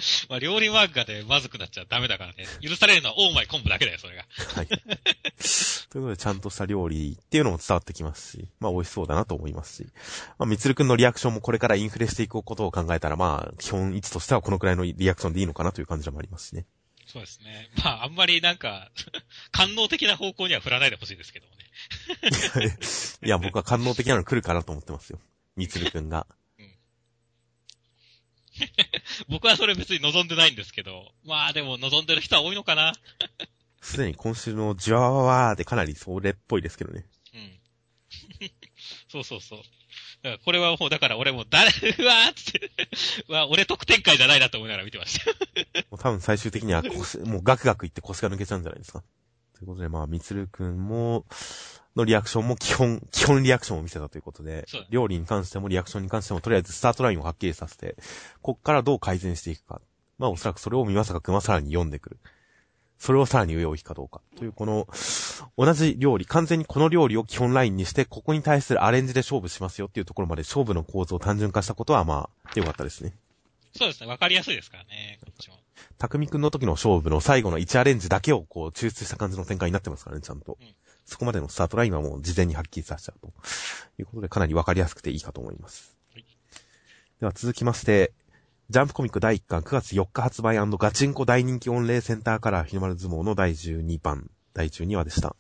[0.30, 2.46] まあ、料理漫画でまずくなっちゃダメだからね。
[2.62, 4.26] 許されるのはオーマイ昆布だけだよ、それが。
[4.56, 4.68] はい。
[4.68, 9.88] ということで、ちゃんとした料理っていうのも伝わってきますし、まあ美味しそうだなと思いますし、
[10.38, 16.66] まあ、みつるくんのリアクションもこれからインフレしていくことを考えたら、まあ、基本位置としてはこのくらいのリアクションでいいのかなという感じでもありますしね。
[17.06, 17.70] そうですね。
[17.84, 18.90] まあ、あんまりなんか、
[19.52, 21.64] 官能的な方向には振らないでほしいですけどもね。
[23.24, 25.20] いや、僕は官能的なの来るかなと思ってますよ。
[25.56, 26.26] みつるくんが。
[29.30, 32.94] 僕はそれ別に望んでないんですけど、まあでも望んでる人は多いのかな。
[33.82, 37.06] すでに今週のジュワワワーでかなりそれっぽいですけどね。
[37.34, 37.60] うん。
[39.10, 39.60] そうそうそう。
[40.22, 42.72] だからこれはもう、だから俺も誰、うわーっつって、
[43.28, 45.26] うわ、俺得点会じゃないなと思いながら見てました。
[45.92, 49.04] もう多分最終的には腰、もうガクガクいって腰が抜けちゃうんじゃないですか。
[49.54, 51.26] ということで、まあ、みつるくんも、
[51.96, 57.96] のリアクションも基本、基本リアクションを見せたということで料理に関してもリアクションに関してもとりあえずスタートラインをはっきりさせて、
[58.42, 59.82] こっからどう改善していくか。
[60.18, 62.18] まあおそらくそれを見まさかくんはさらに読んでくる。
[62.98, 64.22] それをさらに上を引くかどうか。
[64.38, 64.88] というこの、
[65.58, 73.14] 同じ料理、完全にこの料理を基本ラインにして、ここに対するアレンジで勝負しますよっていうところまで勝負の構造を単純化したことはまあ、良かったですね。
[73.76, 75.58] そうですね、わかりやすいですからね、こっちも。
[75.98, 80.58] 匠くんの時の勝負の最後の1アレンジだけをこう抽出した感じの展開になってますからね、ちゃんと。
[80.62, 83.34] うんそこまでのスタートラインはもう事前にはっきりさせちゃうと
[84.00, 85.96] いうことでかなりわかりやすくていいかと思います。
[86.14, 86.26] はい
[87.20, 88.12] では続きまして、
[88.70, 95.34] ジャンプコミック第1巻9月4日発売ガチンコ大人気御礼センターカラー日の丸相撲の第12番、第12話でした。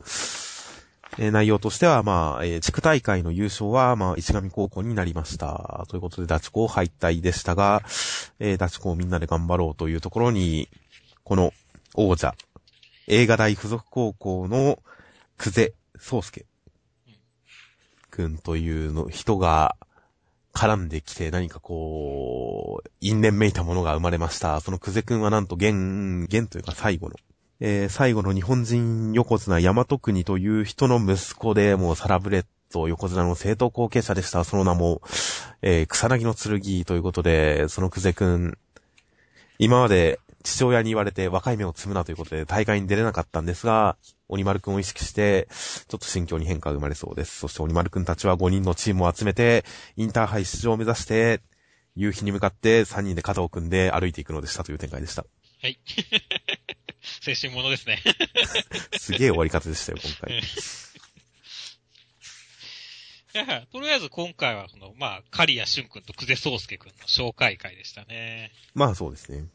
[1.17, 5.85] えー内容としては、まあ、えー地区大会の優勝は、まあ、石上高校になりました。
[5.89, 7.81] ということで、ダチコ敗退でしたが、
[8.39, 10.69] えーダチコをみんなで頑張ろうというところに、
[11.25, 11.53] この
[11.95, 12.33] 王者、
[13.07, 14.79] 映画大附属高校の
[15.37, 16.45] 久世宗介
[18.11, 19.75] くんというの人が
[20.53, 24.61] 絡んできて何かこう、因縁めいたものが生まれました。
[24.61, 27.15] その久世くんはなんと現、現というか最後の、
[27.59, 34.43] えー最後の日本人横綱大和国という人の息子で、もうサラブレッド横綱の正当後継者でした。
[34.43, 35.01] その名も、
[35.63, 38.57] えー草薙の剣ということで、その久世くん、
[39.57, 45.47] 今まで父親に言われて若い目を摘むなということで大会に出れなかったんですが、鬼丸くんを意識して、
[45.87, 47.39] ちょっと心境に変化が生まれそうです。
[47.39, 49.63] そして鬼丸くんたちは5人のチームを集めて、
[49.95, 51.41] インターハイ出場を目指して、
[51.95, 55.25] 夕日に向かって3人で肩を組んで歩いていくのでしたという展開でした。
[55.61, 55.79] はい。
[57.25, 58.01] 青春ものですね。
[58.97, 60.41] すげえ終わり方でしたよ、今回。
[63.71, 68.51] とりあえず今回は、この、まあ、刈谷俊くんと久世宗介くんの紹介会でしたね。
[68.75, 69.45] まあそうですね。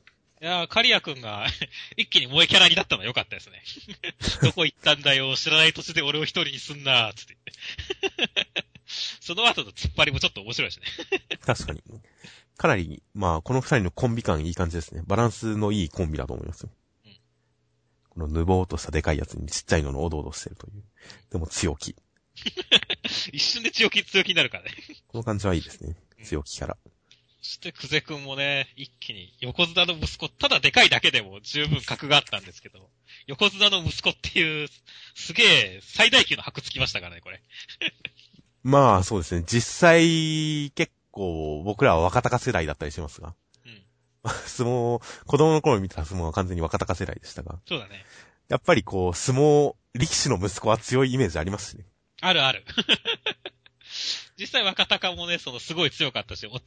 [0.41, 1.47] いやー、刈谷くんが
[1.97, 3.63] 一気に萌えキャラになったのは良かったですね。
[4.43, 8.65] どこ行ったんだよ、知らない土地で俺を一人にすんなー、つって言って。
[9.21, 11.21] その後の突っ張りもちょっと面白いですね。
[11.45, 11.83] 確かに。
[12.57, 15.03] かなり、まあ、この二人のコンビ感いい感じですね。
[15.07, 16.71] バランスのいいコンビだと思いますよ。
[16.73, 16.79] うん
[18.11, 20.83] このぬぼーっとしたでかいやつにちっちゃいののおどおどしてるという。
[21.31, 21.95] でも強気。
[23.33, 24.71] 一瞬で強気強気になるからね。
[25.07, 26.23] この感じはいいですねう。
[26.23, 26.77] ん強気から。
[27.41, 32.91] そして、久世くんもね、一気に、横綱の息子、ただでかいだけでも十分格があったんですけど、
[33.27, 34.69] 横綱の息子っていう、
[35.15, 37.43] すげえ、最大級の箔つきましたからね、これ。
[38.65, 39.45] まあ、そうですね。
[39.47, 43.35] 実際、結構、僕らは若隆世代だったりしますが。
[43.65, 43.85] うん。
[44.47, 47.61] 相撲、子供の頃に見てた相撲は完全に若隆世代でしたが。
[47.69, 48.05] そうだね。
[48.49, 51.85] やっぱりこう、相撲、力士の息子は強いイメージありますしね。
[52.21, 52.65] あるある。
[54.39, 56.61] 実際若隆もね、そのすごい強かったし、お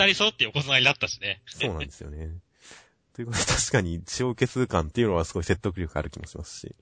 [0.00, 1.42] 二人揃って横綱になったしね。
[1.46, 2.30] そうなんですよね。
[3.14, 6.74] ということで、確かに血を受け数感っていうのはすごい説得力ある気もしますし。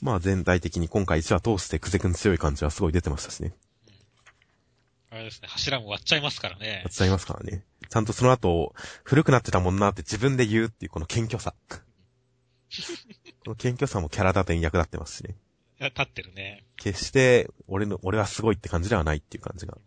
[0.00, 3.52] まあ全体的に今回一話通してクゼくん強い感じはすごい出てましたしね。
[5.10, 6.92] あれですね、柱も割っちゃいますからねやっ。
[6.92, 7.64] ちゃいますからね。
[7.88, 8.74] ちゃんとその後、
[9.04, 11.54] 古くなってたもんなって自分で言うっていうこの謙虚さ。
[13.44, 15.36] この謙虚さもキャラ立てに役立ってますしね。
[15.80, 16.64] いや立ってるね。
[16.76, 19.78] 決して、俺の、俺はすごいって感じではないっていう感じが。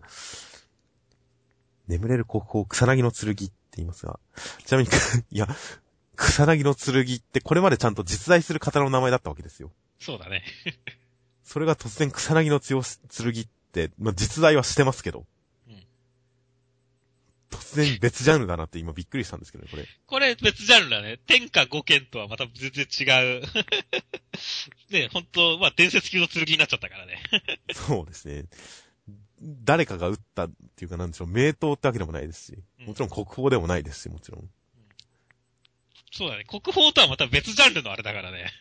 [1.88, 4.20] 眠れる国宝、草薙の剣って言いますが。
[4.66, 4.90] ちなみに、
[5.32, 5.48] いや、
[6.16, 9.72] 草薙の剣ってこれまでちゃんと実在する方の名前だったわけですよ。
[10.00, 10.44] そうだね。
[11.44, 15.20] それが突然草薙の剣って、まあ、実在はしてますけど。
[15.68, 15.86] うん
[17.52, 19.86] 突然別ジャンルだなって今びっくりしたんですけどね、これ。
[20.06, 21.20] これ別ジャンルだね。
[21.28, 23.44] 天下五剣とはまた全然違う。
[24.92, 27.22] ね、本当まあ伝説級の剣になっちゃったからね。
[27.74, 28.46] そうですね。
[29.42, 34.50] 誰かが撃ったっていうかなんでしょう、名刀ってわけでもないですし、うんもちろん国宝でもないですし、もちろん。
[36.12, 36.44] そうだね。
[36.44, 38.52] 国宝とはまた別ジャンルのあれだからね。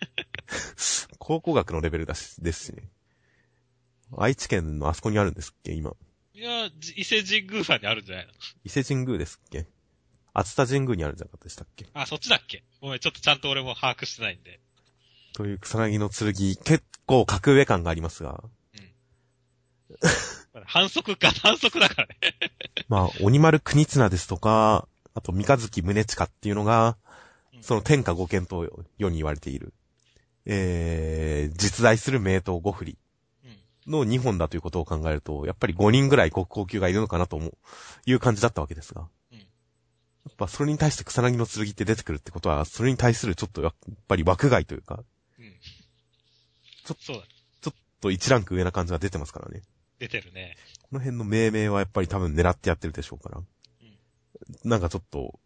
[1.18, 2.88] 考古学のレベルだし、ですしね。
[4.16, 5.92] 愛知県のあそこにあるんですっけ今。
[6.32, 8.32] いや、じ伊勢神宮さんにあるんじゃないの？
[8.64, 9.66] 伊勢神宮ですっけ？
[10.32, 11.86] 熱田神宮にあるんじゃなかったでしたっけ？
[11.92, 12.62] あ、そっちだっけ？
[12.80, 14.60] ごめん、ちょっとちゃんと俺も把握してないんで。
[15.34, 18.42] という草薙の剣、結構格上感がありますが、
[20.66, 22.14] 反則か、反則だからね。
[22.88, 26.96] まあ、鬼丸国綱ですとか、あと三日月宗近っていうのが、
[27.60, 29.72] その天下五剣と世に言われている、
[30.46, 32.98] えー、実在する名刀五振り
[33.44, 33.92] うん。
[33.92, 37.52] の2本だということを考えると、やっぱり5人ぐらい国宝級がいるのかなと思う、
[38.06, 39.08] いう感じだったわけですが。
[39.32, 39.38] うん
[40.26, 43.74] やっぱそれに対して草薙の剣って出てくるってことは、それに対するちょっとやっ
[44.06, 45.02] ぱり枠外というか、
[45.38, 45.54] うん。
[46.84, 47.22] ちょそうだ。
[47.62, 49.62] ちょっと1ランク上な感じが出てますからね。
[50.00, 50.56] 出てるね。
[50.82, 53.40] この辺の命名はやっぱり多分狙ってやってるでしょうから。
[54.64, 55.38] なんかちょっと、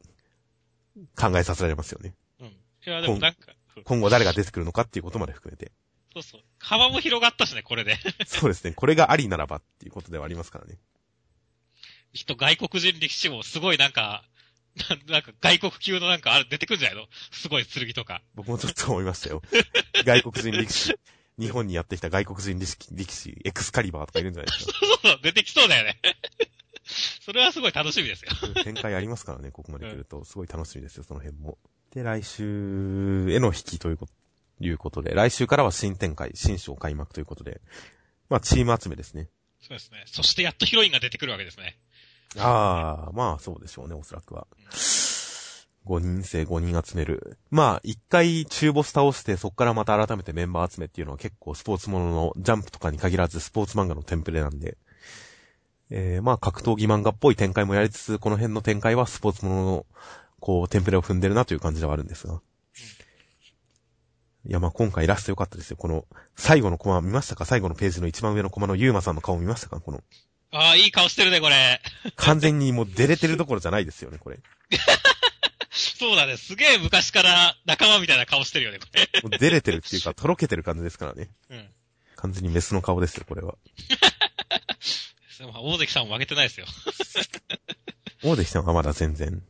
[1.16, 2.14] 考えさせられますよね。
[2.40, 2.46] うん。
[2.46, 2.54] い
[2.86, 3.52] や、でもなんか、
[3.84, 5.72] 今後誰が出てくるのかっていうことまで含めて。
[6.14, 6.40] そうそう。
[6.60, 7.98] 幅も広がったしね、これで。
[8.26, 8.72] そうですね。
[8.72, 10.78] これがありならばっていうことではありますからね。
[12.12, 14.24] きっと外国人力士もすごいなんか、
[15.06, 17.08] ななんか外国級のなんかあれ出てくるんじゃないの？
[17.32, 18.22] すごい剣とか。
[18.34, 19.42] 僕もちょっと思いましたよ。
[20.04, 20.94] 外国人力士。
[21.38, 24.72] 日本にやってきた外国人力士、力士、エクスカリバーとかいるんじゃないですか。
[24.78, 26.00] そうそう、出てきそうだよね。
[27.24, 28.30] それはすごい楽しみですよ。
[28.62, 30.24] 展開ありますからね、ここまで来ると。
[30.24, 31.58] すごい楽しみですよ、その辺も。
[31.92, 34.12] で、来週への引きということ、
[34.60, 37.60] いうことで、来週からは新展開、新章開幕ということで、
[38.28, 39.28] まあ、チーム集めですね。
[39.60, 40.04] そうですね。
[40.06, 41.78] そしてやっとヒロインが出てくるわけですね。
[42.36, 44.46] ああ、まあそうでしょうね、おそらくは。
[45.86, 47.38] 5人生5人集める。
[47.50, 54.78] まあ、一回中ボス倒して、そこからまた改めてメンバー集めっていうのは結構スポーツもののジャンプとかに限らずスポーツ漫画のテンプレなんで、
[55.90, 59.86] えー、まあ格闘技漫画っぽい展開もやりつつ、この辺の展開はスポーツものの、
[60.40, 62.40] こう、テンプレを踏んでるなという感じではあるんですが。
[64.46, 65.76] いや、まあ今回ラスト良かったですよ。
[65.76, 66.04] この、
[66.36, 67.44] 最後のコマ見ましたか？
[67.44, 69.80] 最後のページの一番上のコマのユーマさんの顔見ましたか？
[69.80, 70.02] この、
[70.52, 71.80] ああ、いい顔してるね、これ。
[72.16, 74.38] 完全にもう出れてるどころじゃないですよね、これ。
[75.74, 76.37] そうだね。
[76.37, 79.22] すげえ昔から仲間みたいな顔してるよね、これ。
[79.22, 81.30] もう出れてるっていうか、とろけてる感じですからね。
[81.50, 81.68] うん。
[82.16, 83.56] 完全にメスの顔ですよ、これは。
[85.40, 86.66] 大関さんも負けてないですよ。
[88.22, 89.42] 大関さんはまだ全然、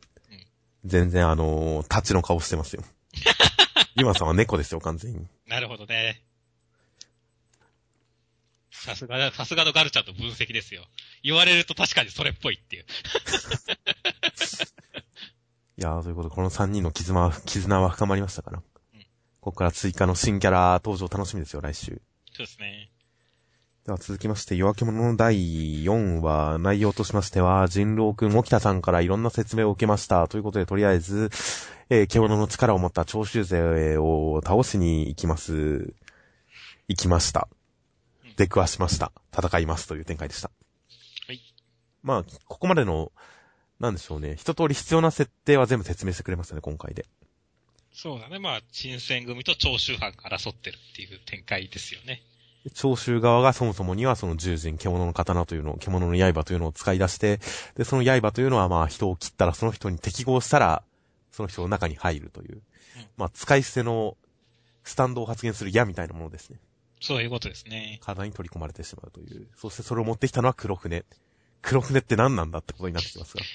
[0.83, 2.83] 全然あのー、タッチの顔してますよ。
[3.95, 5.27] ユマさんは猫ですよ、完全に。
[5.45, 6.21] なるほどね。
[8.71, 10.85] さすがだ、さすがのガルちゃんと分析ですよ。
[11.23, 12.85] 言われると確かにそれっぽいっていう。
[15.77, 18.57] いやー、ということで、この3人の絆は、絆は深まりましたから。
[18.57, 18.63] うん
[19.45, 22.01] ここから追加の新キャラ登場楽しみですよ、来週。
[22.33, 22.89] そうですね。
[23.85, 30.27] では続きまして、夜明け者の第4話、内容としましては、人狼くん、沖田さんからいろんな説明を受けました。
[30.27, 31.29] ということで、とりあえず、
[31.91, 35.93] えー、獣の力を持った長州勢を倒しに行きます。
[36.87, 37.47] 行きました。
[38.37, 39.11] 出くわしました。
[39.31, 40.49] 戦いますという展開でした。
[41.27, 41.39] はい。
[42.01, 43.11] まあ、ここまでの、
[43.79, 44.35] なんでしょうね。
[44.37, 47.05] 一通り必要な設定は全部説明してくれましたね、今回で。
[47.93, 48.39] そうだね。
[48.39, 52.23] まあ、新選組と長州藩が争ってるっていう展開ですよね。
[52.73, 57.39] 長州側がそもそもにはその従人、獣の刀というのを、獣の刃というのを使い出して、
[57.75, 60.83] で、その刃というのはまあ人を切ったらその人に適合したら、
[61.31, 62.61] その人の中に入るという、
[63.17, 64.17] まあ使い捨ての
[64.83, 66.59] スタンドを発現する矢みたいなものですね。
[67.01, 67.99] そういうことですね。
[68.01, 69.47] 体に取り込まれてしまうという。
[69.57, 71.05] そしてそれを持ってきたのは黒船。
[71.65, 73.43] 黒船って何なんだってことになってきますが。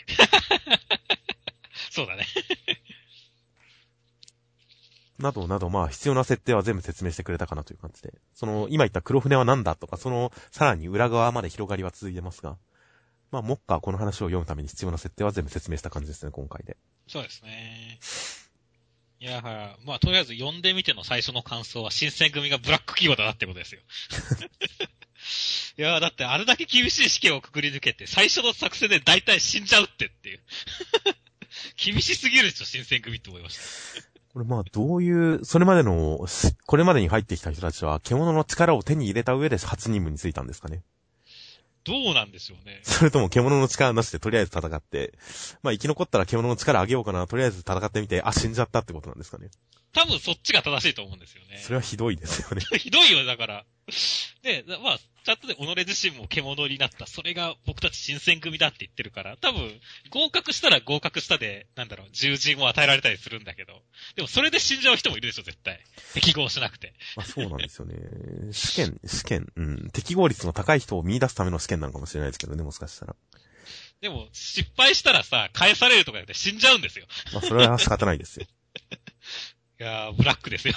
[1.90, 2.26] そうだね。
[5.18, 8.12] などなど、まあ必要な設定は全部説明してくれたかなという感じで。
[8.34, 12.58] その、今言った黒船は何だとか、その、さらに裏側まで広がりは続いてますが、
[13.30, 16.76] まあ、モッカーこの話を読むために必要な設定は全部説明した感じですね、今回で。
[17.06, 18.00] そうですね。
[19.20, 23.82] いやは、まあ、とりあえず読んでみての最初の感想は、新選組がブラック企業だなってことですよ。
[25.78, 30.40] いやだってあれだけ厳しい試験をくぐり抜けて、最初の作戦で大体死んじゃうってっていう。
[31.76, 33.62] 厳しすぎるでしょ、新選組って思いました。
[34.32, 40.82] これまあ、どういう、それまでの、しこれまでに入ってきた人たちは、獣の力を手に入れた上で初任務に就いたんですかね。
[41.84, 42.80] どうなんでしょうね。
[42.84, 45.14] それとも獣の力なしでとりあえず戦って、
[45.62, 49.48] まあ生き残ったら獣の力上げようかな、とりあえず戦ってみて、あ、死んじゃったってことなんですかね。
[49.92, 51.58] 多分そっちが正しいと思うんですよね。
[51.58, 52.62] それはひどいですよね。
[52.78, 53.64] ひどいよ、だから。
[54.42, 57.06] で、まあ、ちゃんとね、己自身も獣になった。
[57.06, 59.80] それが僕たち新選組だって言ってるから、多分、
[60.10, 63.82] 合格したら合格したで、なんだろう、従人を与えられたりするんだけど、
[64.16, 65.80] でもそれで死んじゃう人もいるでしょ、絶対。
[66.14, 66.94] 適合しなくて。
[67.16, 67.96] まあそうなんですよね。
[68.52, 69.90] 試験、試験、うん。
[69.90, 73.16] 適合率の高い人を見出すための試験なのかもしれないですけどね、もしかしたら。
[74.00, 77.06] でも、失敗したらさ、返されるとかで死んじゃうんですよ。
[77.32, 78.46] まあそれは仕方ないですよ。
[79.80, 80.74] いやー、ブラックですよ。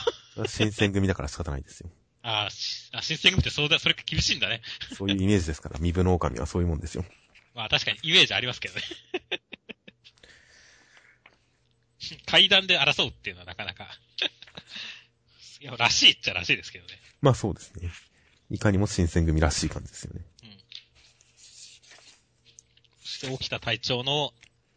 [0.48, 1.90] 新選組だから仕方ないですよ。
[2.24, 2.48] あ
[2.94, 4.62] あ、新選組ってそうだ、それ厳しいんだね。
[4.98, 7.06] そういうイメージですから、身分の狼はそういうもんですよ。
[7.54, 8.82] まあ確かにイメージありますけどね。
[12.26, 14.00] 階段で争うっていうのはなかなか
[15.62, 16.98] いや、らしいっちゃらしいですけどね。
[17.22, 17.92] まあそうですね。
[18.50, 20.22] いかにも新選組らしい感じですよね。
[23.02, 24.34] そして起きた隊長の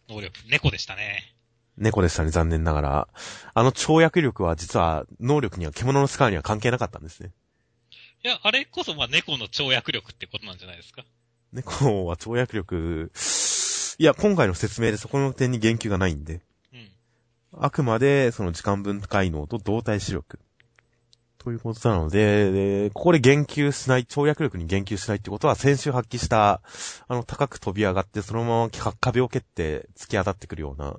[0.08, 1.35] 能力、猫でしたね。
[1.76, 3.08] 猫でしたね、残念ながら。
[3.54, 7.32] あの跳躍力は実は能力には獣の力には関係なかったんですね。
[8.24, 11.04] いや、あれこそまあ猫の跳躍力ってことなんじゃないですか？
[11.52, 13.12] 猫は跳躍力、
[13.98, 16.42] いや、今回の説明でそこの点に言及がないんで。
[16.72, 16.88] うん。
[17.60, 20.38] あくまで、その時間分解能と動体視力。
[21.38, 26.60] ということなので、でここで言及しない、跳躍力に言及しないってことは、先週発揮した、
[27.06, 30.96] あの、高く飛び上がって、そのまま壁を蹴って突き当たってくるような、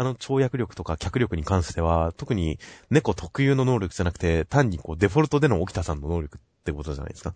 [0.00, 2.58] あの跳躍力とか脚力に関しては、特に
[2.88, 7.34] 猫特有の能力じゃなくて、単にこう、デフォルトでの沖田さんの能力ってことじゃないですか？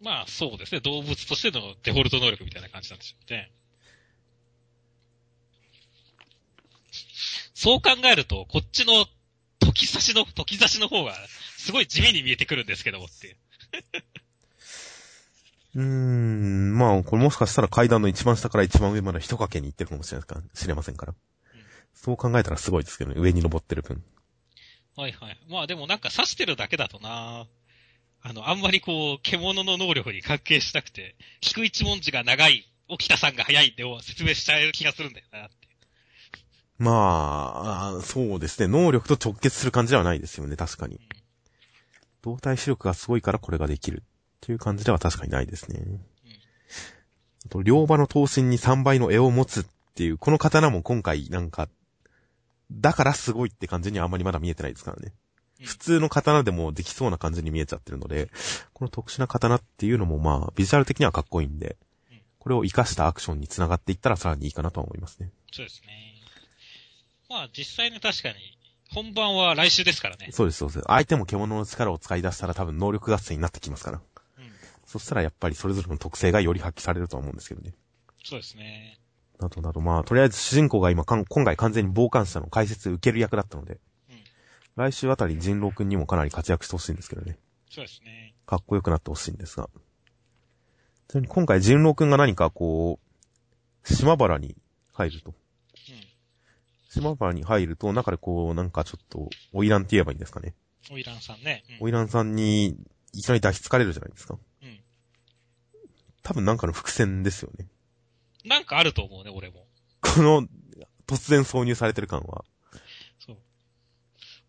[0.00, 0.80] まあそうですね。
[0.80, 3.52] 動物としてのデフォルト能力みたいな感じなんでしょうね。
[7.52, 9.04] そう考えると、こっちの
[9.60, 11.12] 時差しの、時差しの方が、
[11.58, 13.36] すごい地味に見えてくるんですけどもっていう。
[15.74, 20.14] うーん、まあ、これもしかしたら階段の一番下から一番上まで一掛けに行ってるかもし
[20.66, 21.14] れませんから。
[21.94, 24.02] そう考えたらすごいですけどね、上に登ってる分。
[24.96, 25.38] はいはい。
[25.48, 27.46] まあでもなんか刺してるだけだとな
[28.22, 35.56] あの、あんまりこう、獣の能力に関係したくて、菊一文字が長い、沖田さんが早いって説明しちゃえる気がするんだよなって。
[36.78, 38.68] まあそうですね。
[38.68, 41.00] 能力と直結する感じではないですよね、確かに。
[42.22, 44.02] 動体視力がすごいからこれができる。
[44.42, 46.00] っていう感じでは確かにないですね。
[47.46, 51.68] あと、両刃の刀身に3倍の絵を持つっていう、この刀も今回なんか、
[52.80, 55.06] だからすごいって感じにはあんまりまだ見えてないですからね。
[55.06, 55.12] うん
[55.64, 58.30] 普通の刀でもできそうな感じに見えちゃってるので、
[58.72, 61.76] この特殊な刀っていうのもまあ、ビジュアル的にはかっこいいんで
[62.10, 65.30] うん、これを活かしたアクションにつながっていったらさらにいいかなとは思いますね。
[65.52, 66.14] そうですね。
[67.30, 68.34] まあ実際に確かに、
[68.90, 70.28] 本番は来週ですからね。
[70.32, 70.82] そうです、そうです。
[70.86, 74.00] 相手も獣の力を使い出したら多分能力合戦になってきますから。
[74.38, 74.52] うん。
[74.84, 77.72] そしたらやっぱりそれぞれの特性がより発揮されるとは思うんですけどね。
[78.24, 78.98] そうですね。
[79.42, 84.22] などなど、まあ、とりあえず主人公が今今回完全に傍観者の解説受ける役だったので、うん
[84.74, 87.38] 来週あたり人狼くんにもかなり活躍してほしいんですけどね。
[87.70, 88.34] そうですね。
[88.46, 89.68] かっこよくなってほしいんですが。
[91.08, 94.56] ちなみに今回人狼くんが何かこう、島原に
[94.92, 95.30] 入ると。
[95.30, 95.34] うん。
[96.88, 100.54] 島原に入ると、中でこう、なんかちょっと、花魁って言えばいいんですかね。
[100.90, 101.64] オイランさんね。
[101.80, 101.90] うん。
[101.90, 102.68] 花魁さんに、
[103.12, 104.38] いきなり抱きつかれるじゃないですか。
[104.62, 104.80] うん。
[106.22, 107.66] 多分なんかの伏線ですよね。
[108.44, 109.66] なんかあると思うね、俺も。
[110.00, 110.46] この、
[111.06, 112.44] 突然挿入されてる感は。
[113.18, 113.38] そう。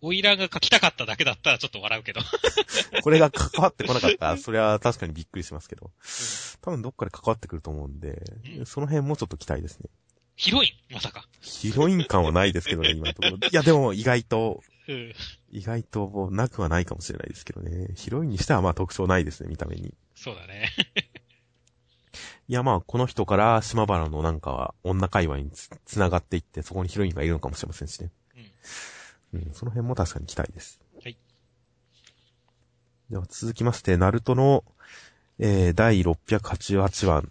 [0.02, 2.22] オイランが書きたかっただけだったらちょっと笑うけど。
[3.04, 5.92] これが関わってこなかったら、 それは確かにびっくりしますけど。
[6.62, 8.24] 多分どっかで関わってくると思うんで、
[8.58, 9.90] うんその辺もちょっと期待ですね。
[10.36, 10.94] ヒロイン？
[10.94, 11.28] まさか。
[11.42, 13.38] ヒロイン感はないですけどね、今のところ。
[13.38, 15.14] いや、でも意外と、うん。
[15.52, 17.94] 意外となくはないかもしれないですけどね。
[17.96, 19.94] ヒロインにしてはまあ特徴ないですね、見た目に。
[20.16, 20.72] そうだね。
[22.50, 28.12] いやまあ、この人から島原のなんか女界隈につ繋がっていって、そこにヒロインがいるのかもしれませんしね。
[29.34, 29.40] うん。
[29.40, 30.82] うん、その辺も確かに期待です。
[31.02, 31.18] はい。
[33.10, 34.66] では続きまして、ナルトの、
[35.40, 37.24] えー、第688話。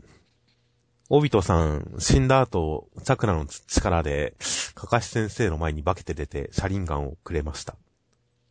[1.11, 4.35] オビトさん、死んだ後、チャクラの力で、
[4.75, 7.77] カカシ先生の前に化けて出て、シャリンガンをくれました。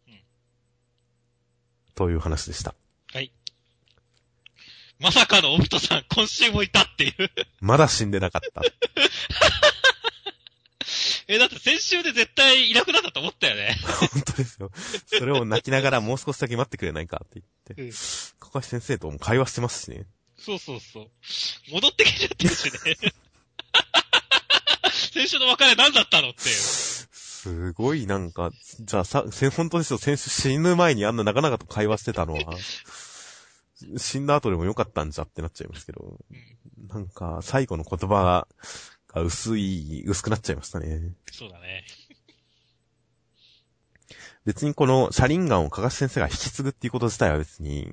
[0.07, 0.21] うん
[1.95, 2.73] という話でした。
[5.01, 5.11] はい。
[5.11, 7.13] まさかのオビトさん、今週もいたっていう。
[7.59, 8.61] まだ死んでなかった。
[11.27, 13.77] え、だって先週で絶対いなくなったと思ったよね。
[13.83, 14.71] 本当ですよ。
[15.05, 17.45] それを泣きながらもう少しだけ待ってくれないかって言っ
[17.77, 17.81] て。
[17.81, 17.91] うん
[18.39, 20.05] カカシ先生とも会話してますしね。
[20.37, 21.09] そうそうそう。
[21.71, 22.71] 戻ってきちゃってるしね。
[25.13, 26.55] 先週の別れ何だったのっていう。
[26.55, 32.57] すごいなんか、じゃあさ、せ本当ですよ、先週死ぬ前にあんな長々と会話してたのは、
[33.97, 36.87] 死んだ後でもよかったんじゃってなっちゃいますけど、うん。
[36.87, 38.47] なんか、最後の言葉
[39.07, 41.13] が薄い、薄くなっちゃいましたね。
[41.31, 41.85] そうだね。
[44.45, 47.91] 別にこの、シャリンガンをかかし先生が引き継ぐっていうこと自体は別に、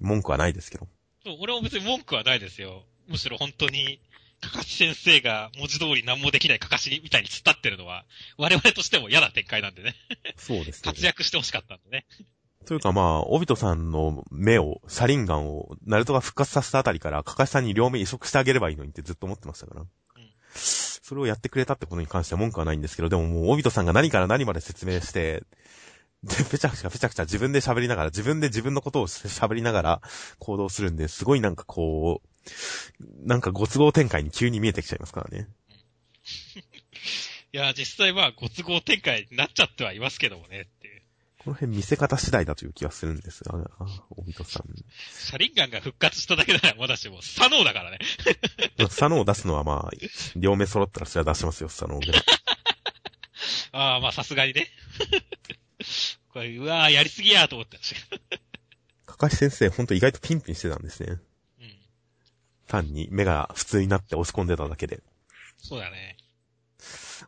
[0.00, 0.88] 文句はないですけど。
[1.24, 2.84] そう俺も別に文句はないですよ。
[3.08, 4.00] むしろ本当に、
[4.40, 8.04] かかし先生が文字通り何もできないかかしみたいに突っ立ってるのは、
[8.36, 9.94] 我々としても嫌な展開なんでね。
[10.36, 10.92] そうですね。
[10.92, 12.06] 活躍してほしかったんでね。
[12.66, 19.80] というかまあ、オビトさんの目を、シャリンガンを、ナルトが復活させたあたりから、カカシさんに両目移植してあげればいいのにってずっと思ってましたから。
[19.82, 19.88] うん
[21.06, 25.44] それをやってくれたってことに関しては文句はないんですけど、でももう、オビトさんが何から何まで説明して、
[26.24, 30.02] で、ぺちゃくちゃぺちゃくちゃ自分で喋りながら、自分で自分のことを喋りながら
[30.40, 35.46] 行動するんで、すごいなんかこう、なんかご都合展開に急に見えてきちゃいますからね。
[37.52, 40.66] いや、実際まあ、ご都合展開になっちゃってはいますけどもね、
[41.46, 44.64] この辺見せ方次第だという気がするんですが、あ、おびとさん。
[45.12, 48.00] シャリンガンが復活しただけならまだしも、サノーだからね。
[48.90, 49.90] スサノーを出すのはまあ、
[50.34, 52.18] 両目揃ったらそれは出しますよ、スサノーで。
[53.70, 54.66] ああ、まあさすがにね。
[56.34, 58.42] これ、うわーやりすぎやーと思ってましたけど。
[59.06, 61.20] かかし先生、ほんと意外とピンピンしてたんですね。
[61.60, 61.76] うん。
[62.66, 65.00] 単に目が普通になって押し込んでただけで。
[65.58, 66.16] そうだね。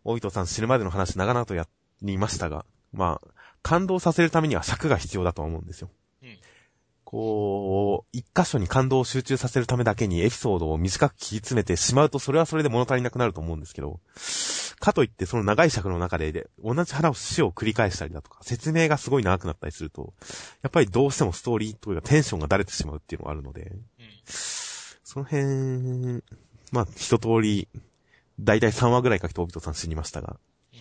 [0.02, 1.68] おいとさん死ぬまでの話長々とや
[2.02, 5.90] りましたが、まあ、感動させるためには尺が必要だと思うんですよ。
[6.22, 6.38] うん
[7.10, 13.98] こう、一箇所に感動を集中させるためだけにエピソードを短く切り詰めてしまうと、それはそれで物足りなくなると思うんですけど、
[14.78, 20.12] かといってその長い尺の中で、で同じ話を繰り返したりだとか、説明がすごい長くなったりすると、
[20.60, 23.80] やっぱりどうしてもストーリーというかテンションがだれてしまうっていうのがあるので、うん。
[24.26, 26.22] その辺、
[26.72, 27.68] まあ、一通り、
[28.38, 30.36] だいたい3話ぐらいかけてオビトさん死にましたが、
[30.74, 30.78] うん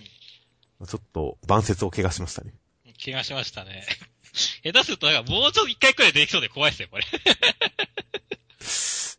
[0.80, 2.54] まあちょっと、万節を怪我しましたね。
[3.04, 3.86] 怪我しましたね。
[4.64, 7.06] 下手すると、なんかもうちょっと一回くらい出てきそうで怖いですよ、これ。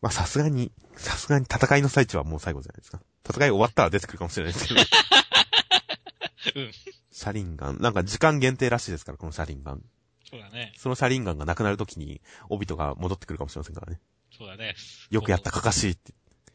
[0.01, 3.01] まあ、さすがに、さすがに戦いの最中はもう最後じゃないですか。
[3.29, 4.81] 戦い終わったら出てくるかもしれないですけど。
[6.55, 6.73] うん。
[6.73, 7.79] シャリンガン。
[7.81, 9.83] なんか時間限定らしいですから、このシャリンガン。
[10.31, 10.73] そうだね。
[10.77, 14.01] そのシャリンガンがなくなるときに、オビトが戻ってくるかもしれませんからね。
[14.37, 14.77] そうだね。
[15.11, 16.15] よくやった、かかしいって。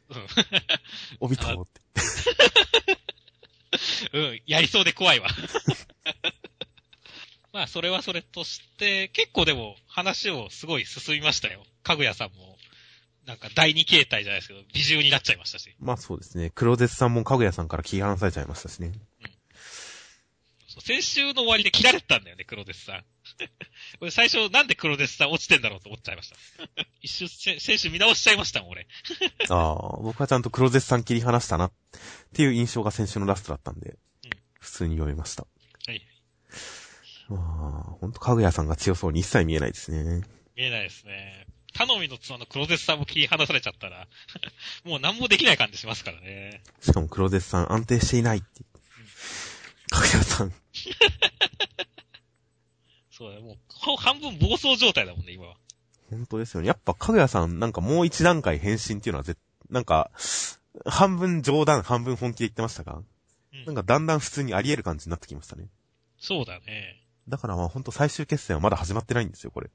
[0.10, 0.28] うん。
[1.20, 1.82] オビトって。
[4.14, 5.28] うん、やりそうで怖いわ。
[7.54, 11.64] まあ、それはそれとして、結構でも話をすごい進みましたよ。
[11.84, 12.58] かぐやさんも、
[13.28, 15.74] なんか第二形態じゃないですけど、美獣になっちゃいましたし。
[15.80, 16.52] まあそうですね。
[16.56, 18.92] 黒絶さんもかぐやさんから切り離されちゃいましたしね。
[20.68, 23.06] そう先週の終わりで切られてたんだよね、黒デスさん。
[24.00, 26.36] これ最初なんで黒デスさん落ちてんだろうと思っちゃいました。
[27.02, 28.88] 一瞬、せ先週見直しちゃいましたもん、俺。
[29.50, 31.72] ああ、僕はちゃんと黒絶さん切り離したなっ
[32.34, 33.98] ていう印象が先週のラストだったんで、うん
[34.60, 35.46] 普通に読めました。
[37.30, 37.40] はい。
[37.40, 40.24] まあ、ほんとかぐやさんが強そうに一切見えないですね。
[40.56, 41.48] 見えないですね。
[41.74, 44.08] 頼みの妻の黒デスさんも切り離されちゃったら、
[44.86, 46.62] もう何もできない感じしますからね。
[46.82, 48.64] しかも黒絶さん安定していないって。
[49.90, 50.54] かぐやさん。
[53.12, 55.58] そうだよ、もう、ほ半分暴走状態だもんね、今は。
[56.10, 56.68] 本当ですよね。
[56.68, 59.36] やっぱかぐやさんなんかもう一段階変身っていうのはぜ
[59.70, 60.12] なんか、
[60.86, 63.08] 半分冗談、半分本気で言ってましたが、うん
[63.66, 65.68] なんかだんだん普通にあり得る感じになってきましたね。
[66.18, 67.03] そうだね。
[67.28, 69.70] だからまあほんと最終決戦はまだ始まってないんですよ、これ。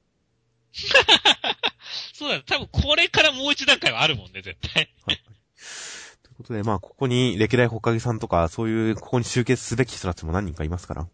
[2.13, 2.43] そうだね。
[2.45, 4.93] 多分これからもう一段階はあるもんね、絶対。
[5.05, 11.07] ということで、まあ、ここに歴代ほかげさんとか、そういう、ここに集結すべき人たちも何人かいますから。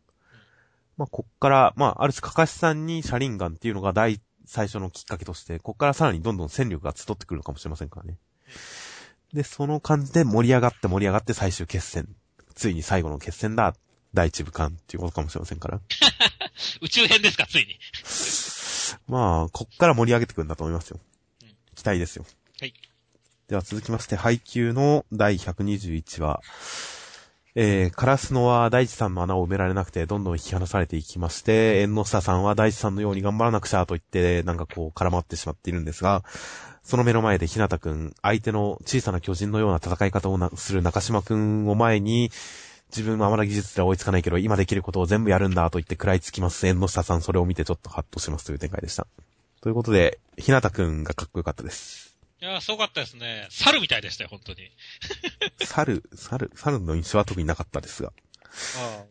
[0.98, 8.18] まあ、こっから、まあ、ある種、かかしさんにシャリンガンっていうのが第最初のきっかけとして、こっからさらにどんどん戦力が集ってくるのかもしれませんからね。
[9.34, 12.08] で、その感じで盛り上がって盛り上がって最終決戦。
[12.54, 13.76] ついに最後の決戦だ。
[14.16, 15.80] 第一部間っていうことかもしれませんから。
[16.82, 17.78] 宇宙編ですか、ついに。
[19.08, 21.00] まあ、こっから盛り上げてくるんだと思いますよ
[21.44, 21.50] うん。
[21.76, 22.26] 期待ですよ。
[22.60, 22.74] はい。
[23.48, 26.42] では続きまして、配給の第121話。
[27.58, 36.24] えー、カラスノは大地さんの穴を埋められなくて、どんどん引き離されていきまして、縁の下さんは大地さんのように頑張らなくちゃと言って、なんかこう、絡まってしまっているんですが、
[36.84, 42.30] その目の前でひなたくん、相手の小さな巨人のような戦い方をなする中島くんを前に、
[42.90, 46.66] 自分はまだ技術では追いつかないけど、今できることを全部やるんだと言って食らいつきます。
[46.68, 49.08] 縁の下さん、それを見てちょっとハッとしますという展開でした。
[49.62, 52.16] ということで、ひなたくんがかっこよかったです。
[52.42, 53.48] いやー、すごかったですね。
[53.50, 54.72] 猿みたいでしたよ、本当に。
[55.66, 58.14] 猿、猿、猿の印象は特になかったですが。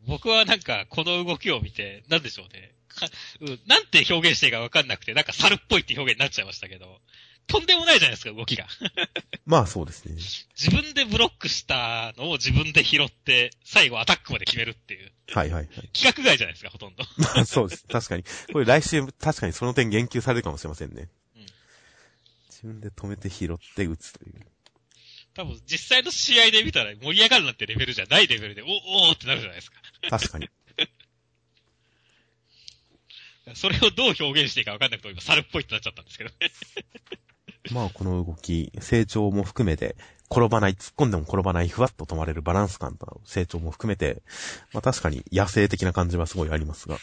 [0.07, 2.75] 僕はなんか、この動きを見て、なんでしょうね。
[2.89, 3.09] か
[3.41, 7.01] うん、なんて表現していいかわかんなくて、なんか猿っぽいって表現になっちゃいましたけど、
[7.47, 8.67] とんでもないじゃないですか、動きが。
[9.47, 10.15] まあそうですね。
[10.59, 15.13] 自分でブロックしたのを自分で拾って、最後アタックまで決めるっていう。
[15.29, 15.89] はいはいはい。
[15.93, 17.05] 企画外じゃないですか、ほとんど。
[17.19, 17.87] まあそうです。
[17.87, 18.25] 確かに。
[18.53, 21.09] これ来週、確かにその点言及されるかもしれませんね。
[21.37, 21.47] うん
[22.49, 24.47] 自分で止めて拾って打つという。
[25.35, 29.77] 多分、実際の試合で見たら盛り上がるなんてレベルじゃないレベルで、お、おーってなるじゃないですか。
[30.09, 30.49] 確かに。
[33.55, 36.31] それをどう表現していいかわかんなくて、今、猿っぽいってなっちゃったんですけど。
[37.73, 39.97] まあこの動き、成長も含めて、
[40.31, 44.23] 転ばない、突っ込んでも転ばない、ふわっと止まれるバランス感と成長も含めて、
[44.73, 46.99] まあ確かに野生的な感じはすごいありますが。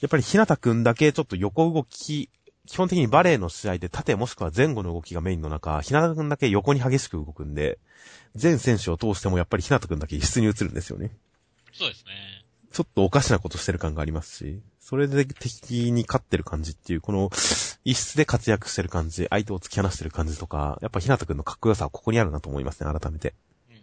[0.00, 2.28] やっぱりひなたくんだけちょっと横動き、
[2.66, 7.78] 基本的にバレーの試合で縦もしくは前後の動きがメインの中、ひなたくんだけ横に激しく動くんで、
[8.34, 11.10] 全選手を通してもやっぱりひなたくんだけ異質に映るんですよね。
[11.72, 12.12] そうですね。
[12.72, 17.30] ちょっとおかしなことしてる感がありますし、それで敵に勝ってる感じっていう、この
[17.86, 23.32] 一室で活躍してる感じ、相手を突き放してる感じとか、やっぱひなたくんのかっこよさはここにあるなと思いますね、改めて。
[23.70, 23.76] うん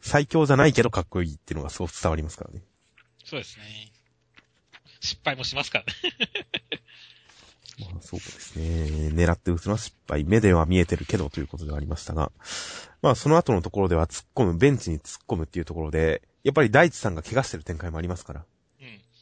[0.00, 2.62] 最強じゃないけどかっこいいっていうのがそう伝わりますからね。
[3.26, 3.92] そうですね。
[5.00, 5.92] 失敗もしますからね。
[7.92, 9.10] まあそうですね。
[9.10, 10.24] 狙って打つのは失敗。
[10.24, 12.32] 目では見えてるけどということではありましたが。
[13.02, 18.46] まあその後のところでは突っ込む、ベンチに突っ込むっていうところで、やっぱり大地さんが怪我してる展開もありますから。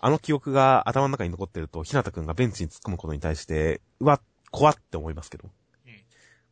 [0.05, 5.49] あの記憶が頭の中に残ってると、ひなたくんがベンチに突っ込むことに対して、うわ、怖って思いますけど。
[5.87, 5.93] うん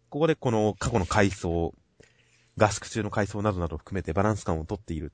[0.09, 1.75] ここでこの過去の回想、
[2.57, 5.13] 合宿中の回想などなど含めてバランス感をとっている。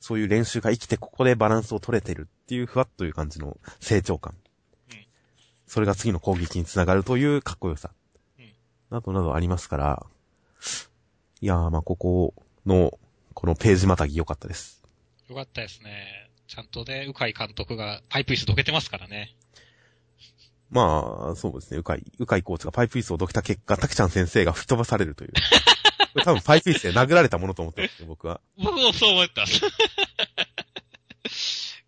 [0.00, 4.34] そういう練習が生きてここでバランスを取れてるっていうふわっという感じの成長感。
[4.90, 5.06] うん
[5.66, 7.90] それが次の攻撃につながるというかっこよさ。
[8.38, 8.50] うん
[8.88, 10.06] などなどありますから、
[11.42, 12.32] いやーまあここ
[12.64, 12.98] の、
[13.34, 14.82] このページまたぎ良かったです。
[15.28, 16.30] よかったですね。
[16.46, 19.34] ちゃんとね、うかい監督がパイプ椅子どけてますからね。
[20.70, 21.78] まあ、そうですね。
[21.78, 25.32] うかい、うかいコーチがパイプ椅子をどけた結果、たくちゃん先生が吹き飛ばされるという。
[26.12, 28.40] これ多分パイプ椅子で殴られたものと思ってるんですよ、僕は。
[28.56, 29.44] 僕もそう思った。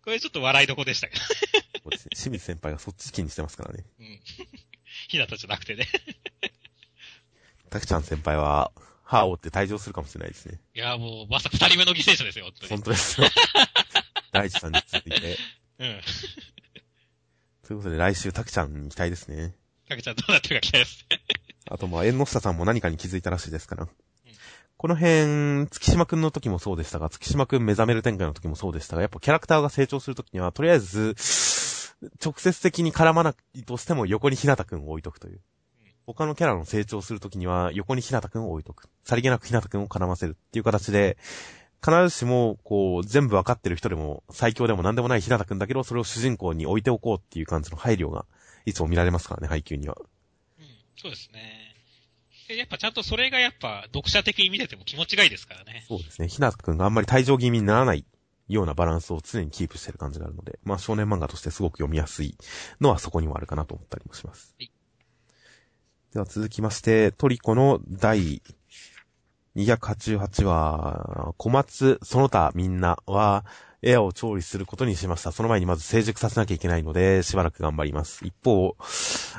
[0.03, 1.21] これちょっと笑いどこでしたけど。
[1.21, 1.31] そ
[1.87, 2.09] うですね。
[2.15, 3.83] 清水先輩がそっち気にしてますからね。
[3.99, 4.21] うん。
[5.09, 5.85] ひなたじゃなくてね。
[7.69, 8.71] たくちゃん先輩は、
[9.03, 10.59] 歯を折って退場するかもしれないですね。
[10.73, 12.69] いや、もう、まさか二人目の犠牲者ですよ、本当に。
[12.69, 13.27] 本当ですよ。
[14.31, 15.37] 大地さんに続いて。
[15.79, 16.01] うん。
[17.67, 19.55] ということで来週たくちゃんに期待ですね。
[19.89, 21.19] かけちゃんどうなってるか期待ですね。
[21.69, 23.87] あとまあ、縁の下さんも何かに気づいたらしいですから。
[24.77, 31.15] この辺、月島くんの時もそうでしたが、月島くん目覚める展開の時もそうでしたが、やっぱキャラクターが成長する時には、とりあえず、
[32.23, 35.41] 直接的に絡まないとしても横にひなたくんを置いとくという。
[36.05, 38.87] 他のキャラの成長する時には、横にひなたくんを置いとく。
[39.03, 41.17] さりげなくひなたくんを絡ませるっていう形で、
[41.83, 48.25] 必ずしも、こう、全部わかってる人でも、最強でも何でもないひなたくんだけど、それを主人公に置いておこうっていう感じの配慮が、
[48.65, 49.95] いつも見られますからね、配給には。
[50.59, 50.65] うん。
[50.95, 51.67] そうですね。
[52.47, 55.83] でやっぱちゃんとそれがやっぱ読者的に見てても気持ちがいいですからね。
[55.87, 56.29] そうですね。
[56.29, 58.05] ひなたくんがあんまり退場気味にならない
[58.47, 62.37] ようなバランスを常にキープしてる感じがあるので、まあ少年漫画としてすごく読みやすい
[62.79, 64.55] のはそこにもあるかなと思ったりもします。
[64.57, 64.71] はい
[66.13, 68.41] では続きまして、トリコの第
[69.57, 73.43] 288話、小松、その他みんなは、
[73.83, 75.31] エアを調理することにしました。
[75.31, 78.25] その前にまず成熟させなきゃいけないので、しばらく頑張ります。
[78.25, 78.75] 一方、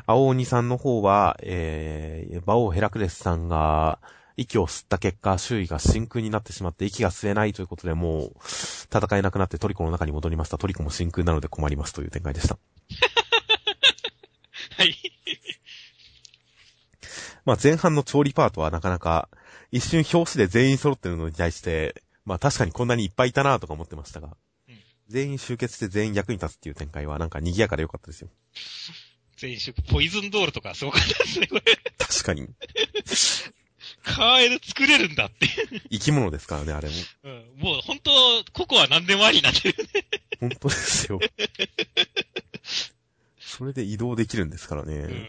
[0.07, 4.01] 青鬼さんの方は、えー、馬王ヘラクレスさんが、
[4.37, 10.59] 息を吸った結果、周囲が真空になってしまって息が吸えないということで、もう、戦えなくなってトリコの中に戻りました。
[10.59, 12.59] トリコも真空なので困りますという展開でした。
[14.79, 14.95] はい。
[17.45, 19.29] まあ前半の調理パートはなかなか、
[19.71, 24.37] 一瞬表紙で全員揃ってるのに対して、まあ確かにこんなにいっぱいいたなとか思ってましたが、
[24.69, 28.29] うん全員集結して全員役に立つっていう展開はなんか賑やかでよかったですよ。
[29.39, 31.63] 全員出ポイズンドールとかすごかったですね、これ。
[31.97, 32.47] 確かに。
[34.03, 35.47] カエル作れるんだって。
[35.91, 36.95] 生き物ですからね、あれも。
[37.25, 37.45] うん。
[37.57, 38.11] もう本当、
[38.53, 40.05] ココは何でもありになってるね。
[40.41, 41.21] 本当ですよ。
[43.39, 44.95] それで移動できるんですからね。
[44.95, 45.27] うん。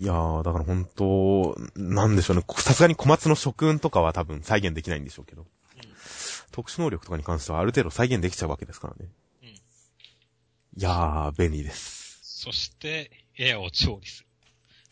[0.00, 2.44] いやー、だから本当、なんでしょうね。
[2.58, 5.46] さすがに小松の諸君とかは多分再現できないんでしょうけど。
[6.52, 9.10] 特殊能力とかに関してはある程度再現できちゃうわけですからね。
[9.42, 12.20] うんいやー、便利です。
[12.22, 14.28] そして、エアを調理する。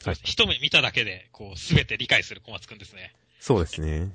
[0.05, 3.15] はい一目見ただけで、こう、すべて理解する小松くんですね。
[3.41, 4.11] そうですね。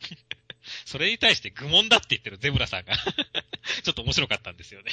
[0.84, 2.94] それに対して愚問だって言ってるゼブラさんが、
[3.82, 4.92] ちょっと面白かったんですよね。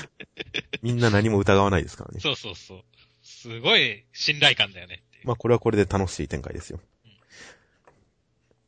[0.82, 2.20] みんな何も疑わないですからね。
[2.20, 2.84] そうそうそう。
[3.30, 5.02] すごい信頼感だよね。
[5.24, 6.80] まあこれはこれで楽しい展開ですよ。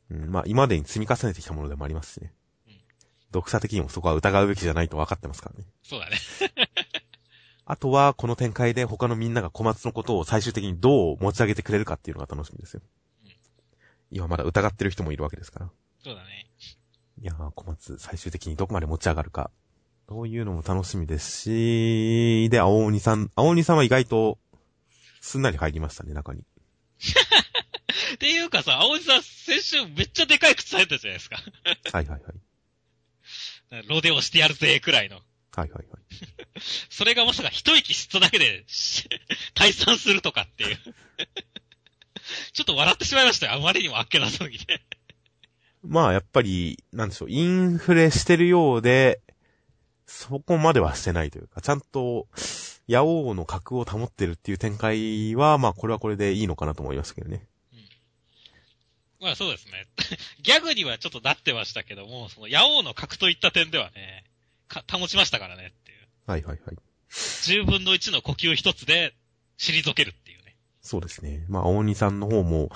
[0.09, 2.33] うん、まあ今までに積み重ねてきたものでもありますしね
[2.67, 2.73] うん。
[3.33, 5.65] 読者的にもそこは疑うべきじゃないと分かってますからね。
[5.83, 6.17] そうだね。
[7.65, 12.81] あとは、この展開で他のみんなが小松のことを最終的にどう持ち上げてくれるかっていうのが楽しみですよ
[13.23, 13.31] うん。
[14.11, 15.71] 今まだ疑ってる人もいるわけですから。
[16.03, 16.49] そうだね。
[17.21, 19.49] いやー、小松、最終的にどこまで持ち上がるか。
[20.09, 24.37] そういうのも楽しみですし、で、青鬼さん、青鬼さんは意外と、
[25.23, 26.41] すんなり入りましたね、中に。
[28.15, 31.37] っていうかさ、青井さん、先週めっちゃでかい靴履いてたじゃないですか。
[31.93, 32.29] はいはいは
[33.81, 33.87] い。
[33.87, 35.15] ロデオしてやるぜ、くらいの。
[35.15, 35.23] はい
[35.55, 35.85] はいはい。
[36.89, 39.07] それがまさか一息吸っただけで、し
[39.55, 40.77] 退散するとかっていう。
[42.51, 43.53] ちょっと笑ってしまいましたよ。
[43.53, 44.81] あまりにもあっけなすぎて。
[45.83, 49.21] まあ、やっぱり、なんでしょう、インフレしてるようで、
[50.05, 52.27] そこまではしてないというか、ちゃんと、
[52.87, 57.47] ヤオウの格を保ってるっていう展開は、まあ、これはこれでいいのかなと思いましたけどね。
[59.23, 59.87] まあそうですね。
[60.43, 64.25] ギャグにはちょっとなってましたけども、その、ヤオウの格といった点ではね、
[64.67, 66.07] か、保ちましたからねっていう。
[66.27, 66.77] はいはいはい。
[67.09, 69.15] 10分の1の呼吸一つで、
[69.57, 70.57] 退けるっていうね。
[70.81, 71.45] そうですね。
[71.47, 72.69] まあ、大鬼さんの方も、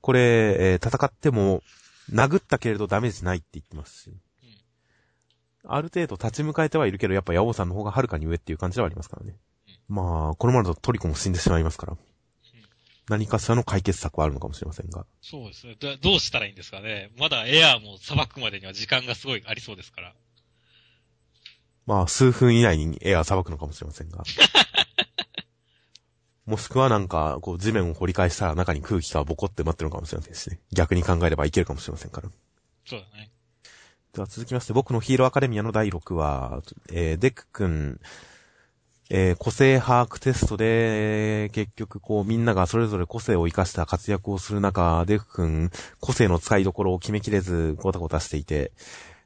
[0.00, 1.64] これ、えー戦っても、
[2.12, 4.12] 殴ったけれどダメージないって言ってますし。
[5.64, 9.36] ある程度立ち向かえてはいるけど、やっぱヤオさんの方がはるかに上っていう感じではありますからね。
[9.88, 11.96] まあ、このままだとトリコも死んでしまいますから。
[13.08, 15.06] 何かしらの解決策はあるのかもしれませんが。
[15.20, 15.76] そうですね。
[15.78, 17.10] どどうしたらいいんですかね。
[17.18, 20.14] まだエアーも裁くまでには時間がすごいありそうですから。
[21.84, 24.22] まあ、数分以内にエアー裁くのかもしれませんが。
[26.46, 30.60] もしくはなんか、こう、地面を掘り返したら中に空気がボコって待ってるのかもしれませんしね。
[30.72, 32.30] 逆に考えればいけるかもしれませんから。
[32.84, 33.30] そうだね。
[34.14, 36.60] では続きまして、僕のヒーローアカデミアの第6話、
[36.92, 37.98] えー、デク君、
[39.08, 48.72] えー、個性把握テストで、結局こうみんながそれぞれ個性を活かした活躍をする中、デク君、個性の使いどころを決めきれず、ごたごたしていて、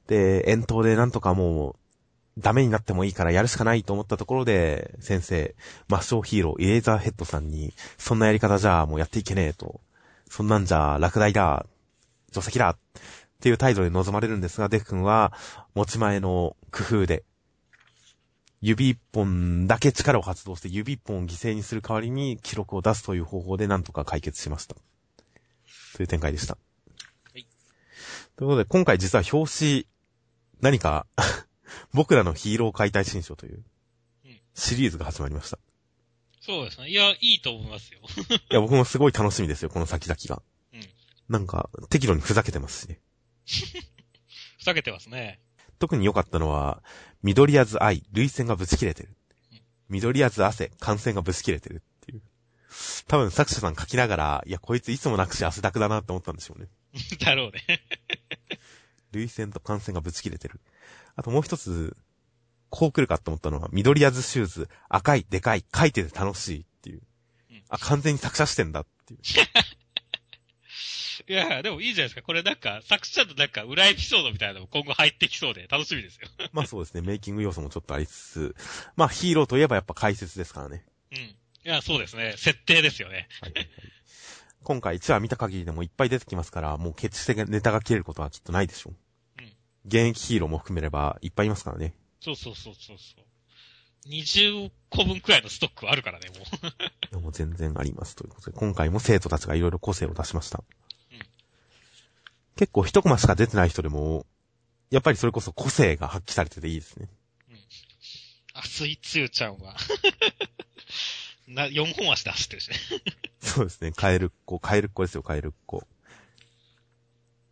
[0.07, 5.57] で、遠投でなんとかもう、ダメになってもいいからやるしかないと思ったところで、先生、
[5.89, 9.81] 抹消ヒーロー、イレーザーヘッドさんに、そんなやり方じゃもうやっていけねえと。
[10.31, 11.67] そんなんじゃ落第だ。
[12.31, 12.77] 除籍だ。
[13.37, 15.33] っていう態度で臨まれるんですが、デク君は、
[15.75, 17.25] 持ち前の工夫で、
[18.63, 24.75] 指一本だけ力を発動して指一本を犠牲にする代わりに記録を出すという方法でなんとか解決しました。
[25.95, 26.57] という展開でした。
[27.33, 27.47] はい。
[28.37, 29.87] ということで、今回実は表紙、
[30.63, 31.07] 何か
[31.93, 33.63] 僕らのヒーロー解体新書という
[34.25, 35.59] うん、シリーズが始まりました。
[36.41, 36.89] そうですね。
[36.89, 38.01] いや、いいと思いますよ。
[38.51, 40.43] いや、僕もすごい楽しみですよ、この先々が。
[40.73, 40.89] うん。
[41.29, 43.01] なんか、適度にふざけてますしね。
[44.59, 45.41] ふざけてますね。
[45.79, 46.83] 特に良かったのは、
[47.23, 49.17] 緑あず愛、涙腺がぶち切れてる
[49.53, 49.61] うん。
[49.89, 52.23] 緑あず汗、感染がぶち切れてるっていう。
[53.07, 56.69] 多分作者さん書きながら、いや、こいついつもなくし汗だくだなって思ったんでしょうね。
[57.21, 57.83] だろうね。
[59.13, 60.61] 涙腺と感染がぶち切れてる。
[61.15, 61.97] あともう一つ、
[62.69, 67.03] こう来るかと思ったのは、緑あずシューズ、赤い、でかい、書いてて楽しいっていう
[67.51, 67.65] うん。
[67.69, 69.21] あ、完全に作者視点だっていう。
[71.29, 72.23] いや、でもいいじゃないですか。
[72.23, 76.29] これなんか、作者のなんか、裏エピソードみたいなのも今後入ってきそうで楽しみですよ。
[76.53, 78.57] まあそうですね、メイキング要素もちょっとありつつ、
[78.95, 80.85] まあヒーローといえばやっぱ解説ですからね。
[81.13, 81.19] うん。
[81.19, 82.35] いや、そうですね。
[82.37, 83.29] 設定ですよね。
[83.41, 83.71] はいはいはい
[84.67, 88.95] 今回1話見た限りでもいっぱい出てきますから、もう決してネタが切れることはきっとないでしょう。
[89.39, 89.53] うん
[89.87, 91.95] 現役ヒーローも含めればいっぱいいますからね。
[92.21, 94.09] そうそうそうそうそう。
[94.09, 96.45] 20個分くらいのストックはあるからね、も
[97.15, 97.21] う。
[97.23, 100.65] もう全然ありますということで、今回も生徒たちがいろいろ個性を出しました。
[102.57, 104.25] うん結構一コマしか出てない人でも、
[104.91, 107.09] やっぱりそれこそ個性が発揮されてていいですね。
[108.55, 109.77] 熱いつゆちゃんは。
[111.47, 112.77] な、4本足で走ってるしね。
[113.43, 113.93] そうですね。
[113.93, 115.87] カエルっ子、カエルっ子ですよ、カエルっ子。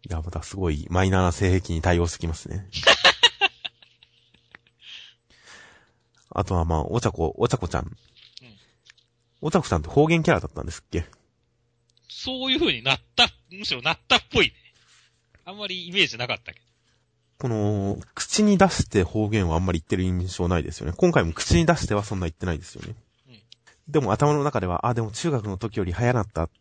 [0.09, 2.67] いや、またすごいマイナーな性癖に対応してきますね。
[6.31, 7.95] あとはまあ、お茶子、お茶子ちゃん。
[9.43, 11.05] お茶子ちゃんって方言キャラだったんですっけ？
[12.09, 14.55] そういう風になった、むしろなったっぽいね。
[15.45, 16.65] あんまりイメージなかったけど。
[17.39, 20.95] この、口に出して方言はあんまり言ってる印象ないですよね。
[20.97, 22.95] 今回も口に出してはそんな言ってないですよね。
[23.29, 23.35] うん
[23.87, 26.53] でも頭の中では、あ、でも中学の時より早なったって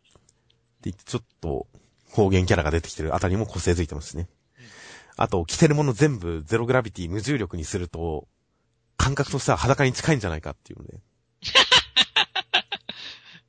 [0.82, 1.66] 言って、ちょっと
[2.10, 4.28] 方言キャラが出てきてるあたりも個性づいてますね。
[4.58, 4.64] うん
[5.16, 8.28] あと、着てるもの全部ゼログラビティ無重力にすると、
[8.98, 11.00] 感覚としては裸に近いんじゃないかっていうので、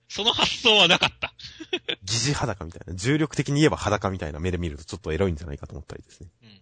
[0.07, 1.34] その発想はなかった。
[2.03, 6.29] 疑似裸みたいな、重力的に言えば裸みたいな目で見るとちょっとエロいんじゃないかと思ったりですね。
[6.43, 6.61] うん。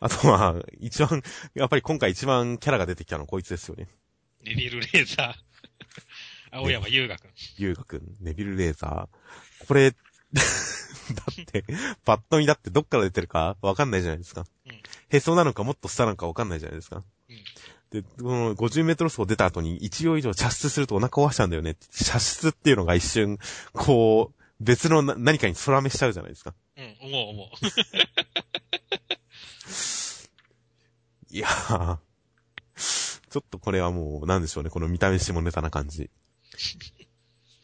[0.00, 1.22] あとは、一番、
[1.54, 3.88] やっぱり今回一番キャラが出てきたのはこいつですよね。
[4.42, 5.50] ネビルレーザー。
[6.52, 7.30] 青山優雅くん。
[7.58, 9.66] ゆうがくん、ネビルレーザー。
[9.66, 9.96] これ、 だ
[11.30, 11.64] って、
[12.04, 14.46] パッと見だってどっから出てるかわかんないじゃないですか。
[14.66, 17.04] うんへそなのかもっと下なのかわかんないじゃないですか。
[17.28, 17.44] うん
[17.90, 21.86] で、この50メートル走出た後に1秒以上茶室するとお腹壊しちゃうんだよねって。
[22.04, 23.38] 茶室っていうのが一瞬、
[23.72, 26.54] こう、別のな何かに空目しちゃうじゃないですか。
[26.76, 27.48] うん、思う思う。
[31.34, 31.98] いやー。
[33.30, 34.70] ちょっとこれはもう、なんでしょうね。
[34.70, 36.10] この見た目下ネタな感じ。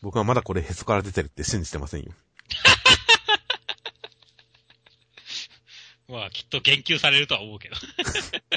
[0.00, 2.12] 僕はまだこれへそから出てるって信じてませんよ。
[6.08, 7.76] まあ、きっと言及されるとは思うけど。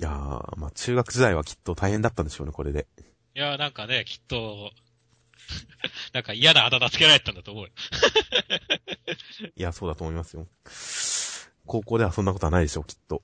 [0.00, 2.86] いやー、まあ中学時代はきっと大変だったんでしょうね、これで。
[3.34, 4.70] いや、なんかね、きっと、
[6.14, 7.70] なんか嫌なあだ名つけられてたんだと思うよ。
[9.54, 10.48] いや、そうだと思いますよ。
[11.66, 13.22] 高校ではそんなことはないでしょう、きっと。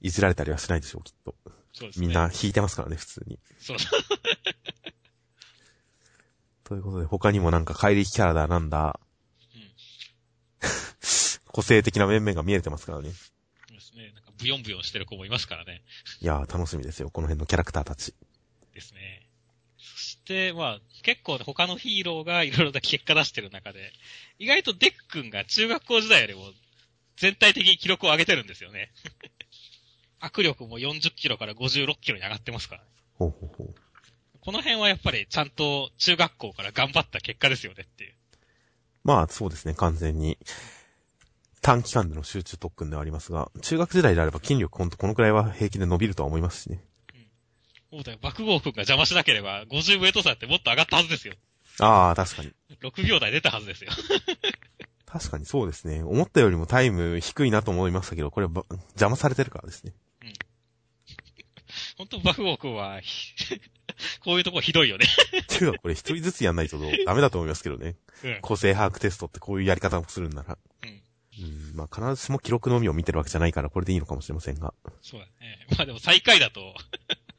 [0.00, 1.34] いじられたりはしないでしょう、きっと。
[1.74, 2.06] そうですね。
[2.06, 3.38] みんな引いてますからね、普通に。
[3.58, 4.00] そうそう。
[6.64, 8.98] ということで、他にもなんか怪力キャラだなんだ、
[9.54, 9.70] うん。
[11.52, 13.12] 個性的な面々が見えてますからね。
[14.38, 15.82] ブヨンブヨンしてる子もいますからね。
[16.20, 18.14] いやー、楽しみですよ、この辺のキャラクターたち。
[18.74, 19.26] ですね。
[19.78, 23.92] そしで、まあ、結構ね、他のヒーローがいろいろな結果出してる中で、
[24.38, 26.50] 意外とデク君が中学校時代よりも
[27.16, 28.90] 全体的に記録を上げてるんですよね。
[30.20, 32.88] 握力も40キロから56キロに上がってますからね。
[33.14, 33.74] ほうほうほう。
[34.40, 38.14] この辺はやっぱりちゃんと中学校から頑張った結果ですよねっていう。
[39.04, 40.38] まあそうですね、完全に。
[41.66, 46.80] 短期間での集中特訓ではありますが、中学時代であれば筋力ほんとこのくらいは平気で伸びるとは思いますしね。
[47.90, 51.34] そうだよ、爆豪君が邪魔しなければ50ウェイト差ってもっと上がったはずですよ。
[51.80, 52.52] ああ、確かに。
[52.80, 53.90] 6秒台出たはずですよ。
[55.06, 56.04] 確かにそうですね。
[56.04, 59.92] 思ったよりもタイム低いなと思いましたけど、これば邪魔されてるからですね。
[61.98, 63.34] 本当爆豪君は、ひ
[64.22, 65.06] こういうとこひどいよね。
[65.48, 67.96] ていうかこれ一人ずつやんないとダメだと思いますけどね。
[68.22, 68.38] うん。
[68.40, 70.58] 個性把握テストってこういうやり方をするんなら。
[70.84, 71.02] うん。
[71.40, 74.72] うん、まあ必ずしも記録のみを見てるわけじゃないからこれでいいのかもしれませんが。
[75.02, 75.66] そうだね。
[75.76, 76.74] まあでも最下位だと、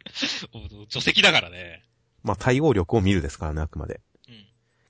[0.90, 1.84] 除籍だからね。
[2.24, 4.02] まあ対応力を見るですからね、あくまで。
[4.28, 4.46] うん。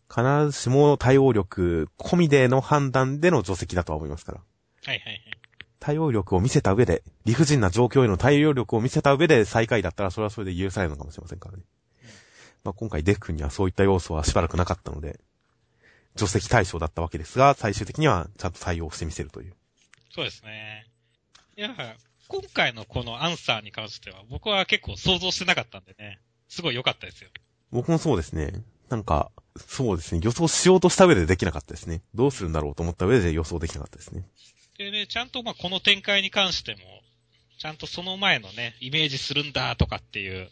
[0.09, 4.39] 必ずしも対応力込みでの判断での除籍だとは思いますから。
[4.39, 5.21] はいはいはい。
[5.79, 11.63] 対応力を見せた上で、理不尽な状況への対応力を見せた上で最下位だったらそれはそれで許されるのかもしれませんからね。
[12.63, 15.19] まあ今回デフ君にはそういった要素はしばらくなかったので、
[16.17, 19.53] 除籍対象だったわけですが、最終的にはちゃんと対応してみせるという。
[20.13, 20.85] そうですね。
[21.55, 21.73] いや、
[22.27, 26.19] 今回のこのアンサーに関しては、僕は結構想像してなかったんでね。
[26.49, 27.29] すごい良かったですよ。
[27.71, 28.51] 僕もそうですね。
[28.89, 30.21] なんか、そうですね。
[30.23, 32.01] 予想しようとした上でできなかったですね。
[32.13, 34.25] どうするんだろうと思った上で予想できなかったですね。
[34.77, 36.79] でね、ちゃんとまあこの展開に関しても、
[37.59, 40.49] ちゃんとその前のね、イメージするんだとかっていう、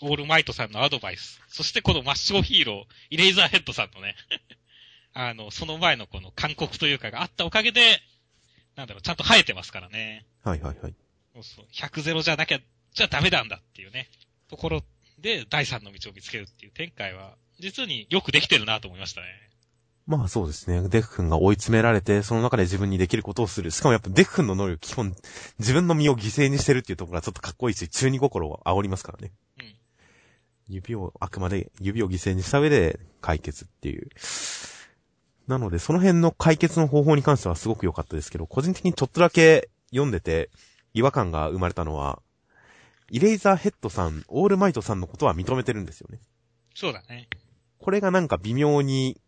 [0.00, 4.14] オールマイトさんのアドバイス、そしてこのマッシュゴヒーロー、イレイザーヘッドさんのね、
[5.14, 8.02] あの、その前のこの勧告というかがあったおかげで、
[8.74, 10.26] なんだろう、ちゃんと生えてますからね。
[10.42, 10.94] はいはいはい。
[11.34, 11.66] そうそう。
[11.72, 12.60] 100ゼロじゃなきゃ、
[12.92, 14.08] じゃダメなんだっていうね、
[14.48, 14.84] ところ
[15.18, 19.26] で第三の道を見つけるっていう展開は、実によくできてるなと思いましたね。
[20.06, 20.88] まあそうですね。
[20.88, 23.72] デフ君が追い詰められて、その中で自分にできることをする。
[23.72, 25.16] しかもやっぱデフ君の能力、基本、
[25.58, 29.32] 自分の身を犠牲にしてるっていうところがちょっとかっこいいし、中二心を煽りますからね。
[29.58, 29.75] うん。
[30.68, 34.08] 指を、あくまで指を犠牲にした上で解決っていう。
[35.46, 40.50] なので、その辺の解決の方法に関してはすごく良かったですけど、個人的にちょっとだけ読んでて
[40.92, 42.20] 違和感が生まれたのは、
[43.10, 46.18] イレイザーヘッドさん、オールマイトさんのことは認めてるんですよね。
[46.74, 47.28] そうだね。
[47.78, 49.20] これがなんか微妙に、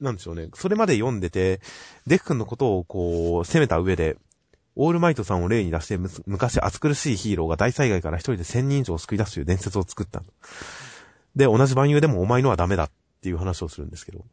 [0.00, 0.48] なんでしょうね。
[0.54, 1.60] それまで読んでて、
[2.06, 4.16] デフ君のことをこう、責めた上で、
[4.80, 10.22] オールマイトさんを例に出して、む昔暑苦しいヒーローが大災害から一人で千人以上救い出すという伝説を作った。
[11.34, 14.24] で、同じ万有でもお前のはダメだっていう話をするんですけど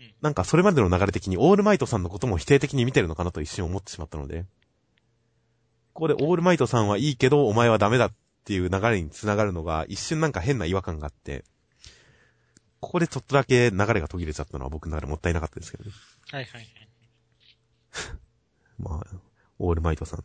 [0.00, 0.14] うん。
[0.22, 4.46] なんかそれまでの流れ的にオールマイトさんのことも否定的に見てるのかなと一瞬思ってしまったので、
[5.92, 8.12] ここでオールマイトさんはいいけどお前はダメだっ
[8.44, 11.44] ていう流れに繋がるのが一瞬なんか変な違和感があって、
[12.80, 15.90] ここでちょっとだけ流れが途切れちゃったのは僕の中でもったいなかったですけどね。
[16.30, 16.88] はいはいはい。
[18.78, 19.16] まあ、
[19.58, 20.24] オールマイトさん。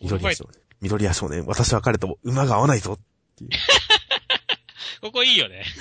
[0.00, 0.62] 緑谷少年。
[0.80, 1.44] 緑谷少年。
[1.46, 2.98] 私は彼と馬が合わないぞ。
[5.00, 5.64] ここいいよね。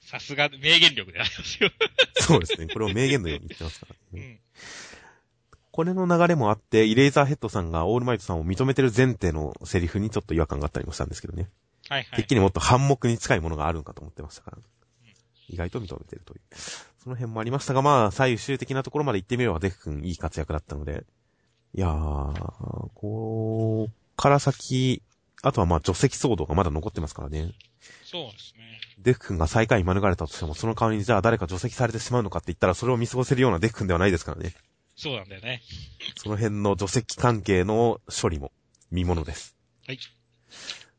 [0.00, 1.70] さすが名言力でありますよ。
[2.20, 2.68] そうですね。
[2.68, 4.00] これを名言のように言ってますからね。
[4.12, 4.40] うん。
[5.72, 11.50] これの流れもあって、イレイザーヘッドさんがオールマイトさんを認めてる前提のセリフにちょっと違和感があったりもしたんですけどね。
[11.88, 12.16] はいはい。
[12.16, 14.58] てっきりもっと反目に近いものがあるのかと思ってましたから。
[15.48, 16.40] 意外と認めてるという。
[17.04, 21.04] その辺もありましたが、まあ、最終的なところまで行ってみればデフ君いい活躍だったので。
[21.74, 25.02] いやー、こうから先、
[25.42, 27.52] あとはまあ除籍騒動がまだ残ってますからね。
[28.04, 28.80] そうですね。
[28.98, 34.54] デフ君が最下位免れたとしても、その代わりにじゃあ誰か除籍されてしまうのかって言ったら、それを見過ごせるようなデフ君ではないですからね。
[34.96, 35.60] そうなんだよね。
[36.16, 38.50] その辺の除籍関係の処理も
[38.90, 39.56] 見物です。
[39.86, 39.98] はい。